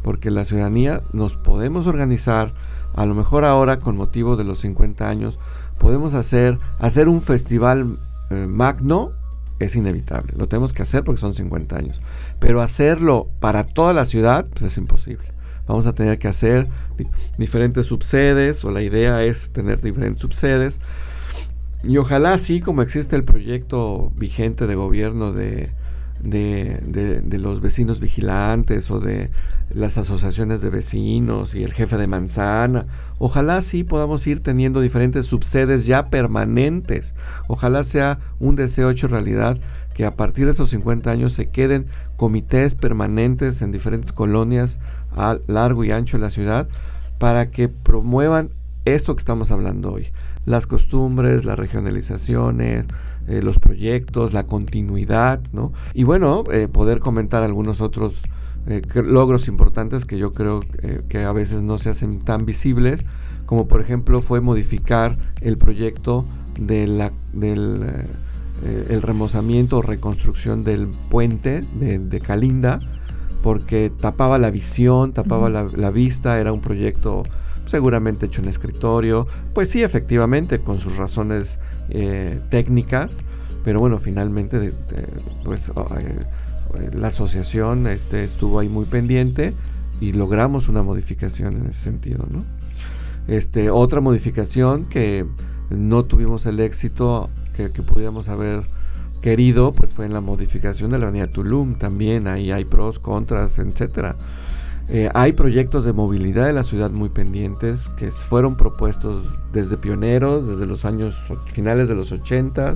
porque 0.03 0.31
la 0.31 0.45
ciudadanía 0.45 1.03
nos 1.13 1.37
podemos 1.37 1.87
organizar, 1.87 2.55
a 2.95 3.07
lo 3.07 3.15
mejor 3.15 3.45
ahora 3.45 3.79
con 3.79 3.97
motivo 3.97 4.37
de 4.37 4.45
los 4.45 4.61
50 4.61 5.09
años, 5.09 5.39
podemos 5.79 6.15
hacer, 6.15 6.59
hacer 6.79 7.09
un 7.09 7.21
festival 7.21 7.99
eh, 8.31 8.47
magno 8.47 9.13
es 9.59 9.75
inevitable. 9.77 10.35
Lo 10.37 10.49
tenemos 10.49 10.73
que 10.73 10.83
hacer 10.83 11.05
porque 11.05 11.21
son 11.21 11.35
50 11.35 11.77
años. 11.77 12.01
Pero 12.39 12.63
hacerlo 12.63 13.29
para 13.41 13.65
toda 13.65 13.93
la 13.93 14.07
ciudad 14.07 14.47
pues 14.51 14.73
es 14.73 14.79
imposible. 14.79 15.33
Vamos 15.67 15.87
a 15.87 15.95
tener 15.95 16.19
que 16.19 16.29
hacer 16.29 16.67
diferentes 17.37 17.87
subsedes 17.87 18.65
o 18.65 18.71
la 18.71 18.83
idea 18.83 19.23
es 19.25 19.51
tener 19.51 19.81
diferentes 19.81 20.21
subsedes. 20.21 20.81
Y 21.85 21.99
ojalá 21.99 22.33
así 22.33 22.61
como 22.61 22.83
existe 22.83 23.17
el 23.17 23.25
proyecto 23.25 24.11
vigente 24.17 24.67
de 24.67 24.75
gobierno 24.75 25.33
de 25.33 25.71
de, 26.23 27.23
de, 27.25 27.39
los 27.39 27.61
vecinos 27.61 28.01
vigilantes 28.01 28.91
o 28.91 29.01
de 29.01 29.31
las 29.71 29.99
asociaciones 29.99 30.61
de 30.61 30.71
vecinos 30.71 31.55
y 31.55 31.63
el 31.63 31.73
jefe 31.73 31.97
de 31.97 32.07
manzana. 32.07 32.87
Ojalá 33.19 33.61
sí 33.63 33.85
podamos 33.85 34.27
ir 34.27 34.43
teniendo 34.43 34.81
diferentes 34.81 35.27
subsedes 35.27 35.87
ya 35.87 36.07
permanentes. 36.07 37.15
Ojalá 37.47 37.85
sea 37.85 38.19
un 38.41 38.57
deseo 38.57 38.91
hecho 38.91 39.09
realidad 39.09 39.59
que 39.95 40.05
a 40.05 40.17
partir 40.17 40.47
de 40.47 40.53
esos 40.53 40.71
50 40.71 41.11
años 41.11 41.33
se 41.33 41.49
queden 41.49 41.87
comités 42.17 42.75
permanentes 42.75 43.63
en 43.63 43.73
diferentes 43.73 44.13
colonias 44.13 44.79
a 45.17 45.39
largo 45.47 45.85
y 45.85 45.91
ancho 45.91 46.17
de 46.19 46.23
la 46.23 46.31
ciudad 46.31 46.69
para 47.19 47.51
que 47.51 47.69
promuevan 47.69 48.51
esto 48.85 49.15
que 49.15 49.21
estamos 49.21 49.51
hablando 49.51 49.93
hoy. 49.93 50.09
Las 50.49 50.67
costumbres, 50.67 51.45
las 51.45 51.59
regionalizaciones, 51.59 52.87
eh, 53.29 53.43
los 53.43 53.59
proyectos, 53.59 54.33
la 54.33 54.47
continuidad, 54.47 55.43
¿no? 55.53 55.75
Y 55.93 56.05
bueno, 56.05 56.45
eh, 56.51 56.67
poder 56.67 57.01
comentar 57.01 57.43
algunos 57.43 57.83
otros 57.83 58.23
eh, 58.67 58.81
logros 59.05 59.49
importantes 59.49 60.07
que 60.07 60.17
yo 60.17 60.33
creo 60.33 60.61
que 61.11 61.25
a 61.25 61.33
veces 61.33 61.63
no 61.63 61.77
se 61.77 61.91
hacen 61.91 62.21
tan 62.21 62.47
visibles, 62.47 63.05
como 63.45 63.69
por 63.69 63.83
ejemplo 63.83 64.23
fue 64.23 64.41
modificar 64.41 65.19
el 65.43 65.59
proyecto 65.59 66.25
de 66.59 66.87
la, 66.87 67.13
del 67.35 68.07
el 68.89 69.03
remozamiento 69.03 69.79
o 69.79 69.83
reconstrucción 69.83 70.65
del 70.65 70.89
puente 71.11 71.63
de, 71.79 72.21
Calinda, 72.21 72.81
porque 73.43 73.93
tapaba 74.01 74.39
la 74.39 74.51
visión, 74.51 75.13
tapaba 75.13 75.51
la, 75.51 75.65
la 75.65 75.91
vista, 75.91 76.41
era 76.41 76.53
un 76.53 76.61
proyecto 76.61 77.23
seguramente 77.69 78.27
hecho 78.27 78.43
en 78.43 78.49
escritorio, 78.49 79.27
pues 79.55 79.71
sí, 79.71 79.83
efectivamente, 79.83 80.59
con 80.59 80.79
sus 80.79 80.97
razones 80.97 81.59
eh, 81.91 82.41
técnicas, 82.51 83.11
pero 83.65 83.81
bueno, 83.81 83.99
finalmente, 83.99 84.73
pues 85.45 85.71
oh, 85.75 85.87
eh, 85.99 86.91
la 86.95 87.09
asociación 87.09 87.87
este, 87.87 88.25
estuvo 88.25 88.59
ahí 88.59 88.69
muy 88.69 88.87
pendiente 88.87 89.53
y 90.01 90.13
logramos 90.13 90.69
una 90.69 90.83
modificación 90.83 91.57
en 91.57 91.67
ese 91.67 91.81
sentido, 91.81 92.27
¿no? 92.31 92.45
Este, 93.27 93.71
otra 93.71 94.01
modificación 94.01 94.87
que 94.87 95.27
no 95.69 96.05
tuvimos 96.05 96.47
el 96.47 96.61
éxito 96.61 97.29
que, 97.55 97.71
que 97.71 97.83
pudiéramos 97.83 98.29
haber 98.29 98.63
querido, 99.21 99.73
pues 99.73 99.93
fue 99.93 100.07
en 100.07 100.15
la 100.15 100.21
modificación 100.21 100.91
de 100.91 100.99
la 100.99 101.09
avenida 101.09 101.27
Tulum, 101.27 101.75
también 101.75 102.27
ahí 102.27 102.53
hay 102.53 102.65
pros, 102.65 102.99
contras, 102.99 103.59
etcétera. 103.59 104.17
Eh, 104.91 105.11
hay 105.15 105.33
proyectos 105.33 105.85
de 105.85 105.93
movilidad 105.93 106.47
de 106.47 106.55
la 106.55 106.65
ciudad 106.65 106.91
muy 106.91 107.11
pendientes 107.11 107.91
que 107.91 108.11
fueron 108.11 108.57
propuestos 108.57 109.23
desde 109.53 109.77
pioneros, 109.77 110.49
desde 110.49 110.65
los 110.65 110.87
años 110.87 111.15
finales 111.53 111.89
de 111.89 111.95
los 111.95 112.11
80 112.11 112.75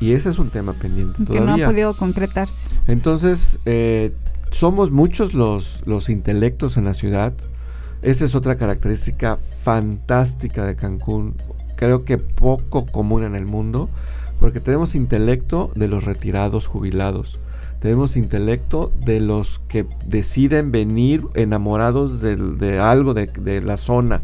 y 0.00 0.12
ese 0.12 0.30
es 0.30 0.38
un 0.38 0.48
tema 0.48 0.72
pendiente 0.72 1.22
que 1.30 1.40
no 1.40 1.52
ha 1.52 1.58
podido 1.58 1.94
concretarse. 1.94 2.64
Entonces, 2.86 3.58
eh, 3.66 4.14
somos 4.50 4.90
muchos 4.90 5.34
los, 5.34 5.82
los 5.84 6.08
intelectos 6.08 6.78
en 6.78 6.86
la 6.86 6.94
ciudad. 6.94 7.34
Esa 8.00 8.24
es 8.24 8.34
otra 8.34 8.56
característica 8.56 9.36
fantástica 9.36 10.64
de 10.64 10.74
Cancún. 10.74 11.34
Creo 11.76 12.06
que 12.06 12.16
poco 12.16 12.86
común 12.86 13.24
en 13.24 13.34
el 13.34 13.44
mundo, 13.44 13.90
porque 14.38 14.60
tenemos 14.60 14.94
intelecto 14.94 15.70
de 15.74 15.88
los 15.88 16.04
retirados 16.04 16.66
jubilados 16.66 17.38
tenemos 17.80 18.16
intelecto 18.16 18.92
de 19.04 19.20
los 19.20 19.60
que 19.66 19.86
deciden 20.04 20.70
venir 20.70 21.24
enamorados 21.34 22.20
de, 22.20 22.78
algo 22.78 23.14
de, 23.14 23.62
la 23.62 23.78
zona. 23.78 24.20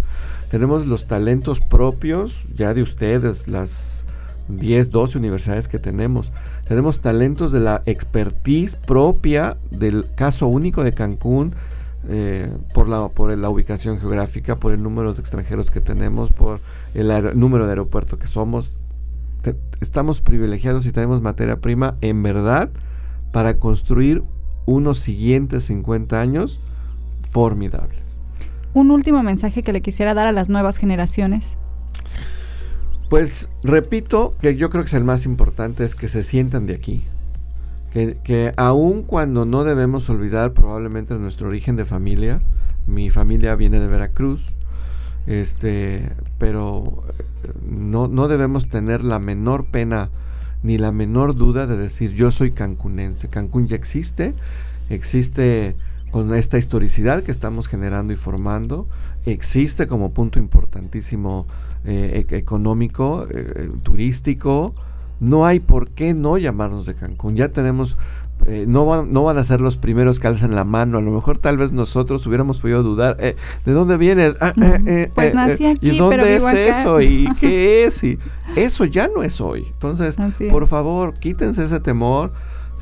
Tenemos 0.51 0.87
los 0.87 1.07
talentos 1.07 1.61
propios 1.61 2.35
ya 2.55 2.75
de 2.75 2.83
ustedes, 2.83 3.49
las 3.49 4.05
10, 4.49 4.91
12 4.91 5.19
universidades 5.19 5.69
que 5.69 5.79
tenemos. 5.79 6.33
Tenemos 6.69 7.01
talentos 7.01 7.51
de 7.51 7.61
la 7.61 7.83
expertise 7.87 8.77
propia 8.77 9.57
del 9.71 10.07
caso 10.15 10.47
único 10.47 10.85
de 10.85 10.93
Cancún. 10.93 11.53
Eh, 12.09 12.57
por, 12.73 12.87
la, 12.87 13.09
por 13.09 13.37
la 13.37 13.51
ubicación 13.51 13.99
geográfica, 13.99 14.55
por 14.55 14.73
el 14.73 14.81
número 14.81 15.13
de 15.13 15.21
extranjeros 15.21 15.73
que 15.73 15.81
tenemos, 15.81 16.31
por 16.31 16.61
el 16.95 17.37
número 17.37 17.65
de 17.65 17.73
aeropuerto 17.73 18.17
que 18.17 18.29
somos. 18.29 18.79
estamos 19.81 20.21
privilegiados 20.21 20.87
y 20.87 20.93
tenemos 20.93 21.21
materia 21.21 21.57
prima 21.57 21.97
en 22.03 22.23
verdad 22.23 22.71
para 23.33 23.59
construir 23.59 24.23
unos 24.67 24.99
siguientes 24.99 25.65
50 25.65 26.21
años 26.21 26.61
formidables. 27.31 28.21
Un 28.75 28.91
último 28.91 29.23
mensaje 29.23 29.63
que 29.63 29.73
le 29.73 29.81
quisiera 29.81 30.15
dar 30.15 30.27
a 30.27 30.33
las 30.33 30.49
nuevas 30.49 30.77
generaciones. 30.77 31.57
Pues 33.09 33.49
repito 33.63 34.35
que 34.41 34.57
yo 34.57 34.69
creo 34.69 34.83
que 34.83 34.89
es 34.89 34.95
el 34.95 35.05
más 35.05 35.25
importante 35.27 35.85
es 35.85 35.95
que 35.95 36.09
se 36.09 36.23
sientan 36.23 36.67
de 36.67 36.75
aquí. 36.75 37.05
Que, 37.93 38.19
que 38.23 38.53
aun 38.57 39.03
cuando 39.03 39.47
no 39.47 39.65
debemos 39.65 40.11
olvidar 40.11 40.53
probablemente 40.53 41.15
nuestro 41.15 41.49
origen 41.49 41.77
de 41.77 41.85
familia, 41.85 42.41
mi 42.87 43.11
familia 43.11 43.57
viene 43.57 43.81
de 43.81 43.87
Veracruz, 43.87 44.49
este, 45.27 46.13
pero 46.39 47.05
eh, 47.19 47.53
no, 47.69 48.09
no 48.09 48.29
debemos 48.29 48.69
tener 48.69 49.03
la 49.03 49.19
menor 49.19 49.67
pena 49.67 50.11
ni 50.63 50.79
la 50.79 50.93
menor 50.93 51.35
duda 51.35 51.67
de 51.67 51.77
decir 51.77 52.13
yo 52.15 52.31
soy 52.31 52.51
cancunense. 52.51 53.29
Cancún 53.29 53.67
ya 53.67 53.77
existe, 53.77 54.35
existe 54.91 55.77
con 56.11 56.35
esta 56.35 56.59
historicidad 56.59 57.23
que 57.23 57.31
estamos 57.31 57.69
generando 57.69 58.13
y 58.13 58.17
formando, 58.17 58.87
existe 59.27 59.87
como 59.87 60.13
punto 60.13 60.39
importantísimo 60.39 61.47
eh, 61.85 62.27
e-, 62.31 62.37
económico, 62.37 63.27
eh, 63.31 63.71
turístico. 63.83 64.73
No 65.19 65.47
hay 65.47 65.61
por 65.61 65.91
qué 65.91 66.15
no 66.15 66.37
llamarnos 66.37 66.85
de 66.87 66.95
Cancún. 66.95 67.37
Ya 67.37 67.49
tenemos 67.49 67.97
eh, 68.45 68.65
no, 68.69 68.85
van, 68.85 69.11
no 69.11 69.25
van 69.25 69.39
a 69.39 69.45
ser 69.45 69.61
los 69.61 69.77
primeros 69.77 70.21
que 70.21 70.27
alzan 70.27 70.55
la 70.55 70.65
mano. 70.65 70.99
A 70.99 71.01
lo 71.01 71.11
mejor 71.11 71.39
tal 71.39 71.57
vez 71.57 71.73
nosotros 71.73 72.27
hubiéramos 72.27 72.59
podido 72.59 72.83
dudar. 72.83 73.17
Eh, 73.19 73.37
¿De 73.65 73.73
dónde 73.73 73.97
vienes? 73.97 74.37
Ah, 74.41 74.53
eh, 74.87 75.11
pues 75.15 75.35
nací 75.35 75.67
aquí, 75.67 75.91
¿Y 75.91 75.99
dónde 75.99 76.37
es 76.37 76.45
eso? 76.45 77.01
¿Y 77.01 77.27
qué 77.41 77.85
es? 77.85 78.05
Y 78.05 78.19
eso 78.55 78.85
ya 78.85 79.09
no 79.09 79.23
es 79.23 79.41
hoy. 79.41 79.67
Entonces, 79.73 80.17
por 80.51 80.69
favor, 80.69 81.15
quítense 81.15 81.65
ese 81.65 81.81
temor. 81.81 82.33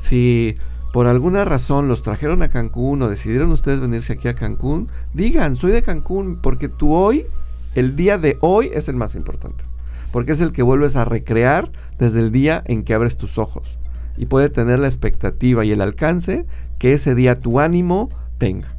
Si 0.07 0.55
por 0.93 1.07
alguna 1.07 1.45
razón 1.45 1.87
los 1.87 2.03
trajeron 2.03 2.43
a 2.43 2.49
Cancún 2.49 3.01
o 3.01 3.09
decidieron 3.09 3.51
ustedes 3.51 3.79
venirse 3.79 4.13
aquí 4.13 4.27
a 4.27 4.35
Cancún, 4.35 4.89
digan, 5.13 5.55
soy 5.55 5.71
de 5.71 5.81
Cancún, 5.81 6.37
porque 6.41 6.69
tú 6.69 6.93
hoy, 6.93 7.25
el 7.73 7.95
día 7.95 8.17
de 8.17 8.37
hoy 8.41 8.69
es 8.73 8.87
el 8.87 8.95
más 8.95 9.15
importante. 9.15 9.65
Porque 10.11 10.33
es 10.33 10.41
el 10.41 10.51
que 10.51 10.63
vuelves 10.63 10.95
a 10.95 11.05
recrear 11.05 11.71
desde 11.97 12.19
el 12.19 12.31
día 12.31 12.63
en 12.65 12.83
que 12.83 12.93
abres 12.93 13.17
tus 13.17 13.37
ojos 13.37 13.77
y 14.17 14.25
puede 14.25 14.49
tener 14.49 14.79
la 14.79 14.87
expectativa 14.87 15.65
y 15.65 15.71
el 15.71 15.81
alcance 15.81 16.45
que 16.79 16.93
ese 16.93 17.15
día 17.15 17.35
tu 17.35 17.59
ánimo 17.59 18.09
tenga. 18.37 18.75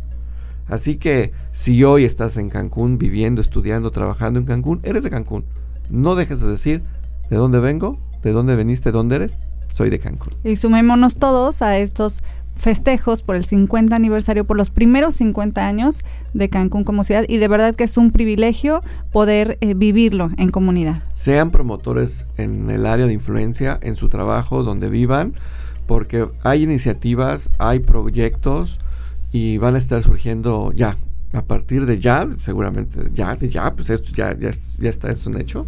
Así 0.69 0.97
que 0.97 1.33
si 1.53 1.85
hoy 1.85 2.05
estás 2.05 2.37
en 2.37 2.51
Cancún, 2.51 2.99
viviendo, 2.99 3.41
estudiando, 3.41 3.91
trabajando 3.91 4.41
en 4.41 4.47
Cancún, 4.47 4.81
eres 4.83 5.05
de 5.05 5.11
Cancún. 5.11 5.45
No 5.91 6.17
dejes 6.17 6.41
de 6.41 6.49
decir 6.49 6.83
de 7.31 7.37
dónde 7.37 7.61
vengo, 7.61 7.99
de 8.23 8.33
dónde 8.33 8.57
veniste, 8.57 8.91
dónde 8.91 9.17
eres. 9.17 9.39
Soy 9.69 9.91
de 9.91 9.99
Cancún. 9.99 10.33
Y 10.45 10.57
sumémonos 10.57 11.19
todos 11.19 11.63
a 11.63 11.79
estos 11.79 12.23
festejos 12.57 13.23
por 13.23 13.37
el 13.37 13.45
50 13.45 13.95
aniversario, 13.95 14.45
por 14.45 14.57
los 14.57 14.71
primeros 14.71 15.15
50 15.17 15.67
años 15.67 16.05
de 16.35 16.49
Cancún 16.49 16.85
como 16.85 17.05
ciudad 17.05 17.25
y 17.29 17.37
de 17.37 17.49
verdad 17.49 17.75
que 17.75 17.85
es 17.85 17.97
un 17.97 18.11
privilegio 18.11 18.83
poder 19.13 19.59
eh, 19.61 19.75
vivirlo 19.75 20.31
en 20.37 20.49
comunidad. 20.49 21.03
Sean 21.13 21.51
promotores 21.51 22.27
en 22.37 22.71
el 22.71 22.87
área 22.87 23.07
de 23.07 23.13
influencia, 23.13 23.79
en 23.83 23.95
su 23.95 24.09
trabajo, 24.09 24.63
donde 24.63 24.89
vivan, 24.89 25.35
porque 25.87 26.29
hay 26.43 26.65
iniciativas, 26.65 27.51
hay 27.59 27.81
proyectos 27.81 28.79
y 29.33 29.59
van 29.59 29.75
a 29.75 29.79
estar 29.79 30.03
surgiendo 30.03 30.73
ya. 30.73 30.97
A 31.33 31.43
partir 31.43 31.87
de 31.87 31.99
ya, 31.99 32.27
seguramente 32.39 33.11
ya, 33.13 33.37
de 33.37 33.49
ya, 33.49 33.75
pues 33.75 33.91
esto 33.91 34.11
ya, 34.15 34.37
ya, 34.39 34.49
está, 34.49 35.11
es 35.11 35.27
un 35.27 35.39
hecho. 35.39 35.67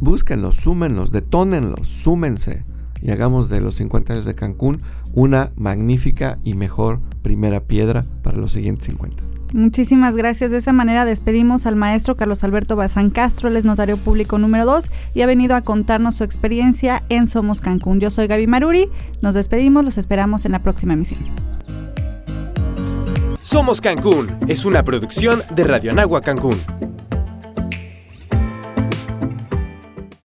Búsquenlos, 0.00 0.56
súmenlos, 0.56 1.10
detónenlos, 1.10 1.86
súmense 1.88 2.64
y 3.02 3.10
hagamos 3.10 3.48
de 3.48 3.60
los 3.60 3.76
50 3.76 4.12
años 4.12 4.24
de 4.24 4.34
Cancún 4.34 4.80
una 5.12 5.52
magnífica 5.56 6.38
y 6.44 6.54
mejor 6.54 7.00
primera 7.22 7.60
piedra 7.60 8.04
para 8.22 8.36
los 8.36 8.52
siguientes 8.52 8.86
50. 8.86 9.22
Muchísimas 9.54 10.16
gracias. 10.16 10.50
De 10.50 10.58
esta 10.58 10.72
manera 10.72 11.04
despedimos 11.04 11.64
al 11.66 11.76
maestro 11.76 12.16
Carlos 12.16 12.42
Alberto 12.42 12.74
Bazán 12.74 13.10
Castro, 13.10 13.48
él 13.48 13.56
es 13.56 13.64
notario 13.64 13.96
público 13.96 14.36
número 14.36 14.64
2 14.64 14.90
y 15.14 15.22
ha 15.22 15.26
venido 15.26 15.54
a 15.54 15.60
contarnos 15.60 16.16
su 16.16 16.24
experiencia 16.24 17.04
en 17.08 17.28
Somos 17.28 17.60
Cancún. 17.60 18.00
Yo 18.00 18.10
soy 18.10 18.26
Gaby 18.26 18.48
Maruri, 18.48 18.88
nos 19.22 19.34
despedimos, 19.34 19.84
los 19.84 19.96
esperamos 19.96 20.44
en 20.44 20.52
la 20.52 20.58
próxima 20.58 20.94
emisión. 20.94 21.20
Somos 23.42 23.80
Cancún 23.80 24.36
es 24.48 24.64
una 24.64 24.82
producción 24.82 25.40
de 25.54 25.62
Radio 25.62 25.92
Anagua 25.92 26.20
Cancún. 26.20 26.56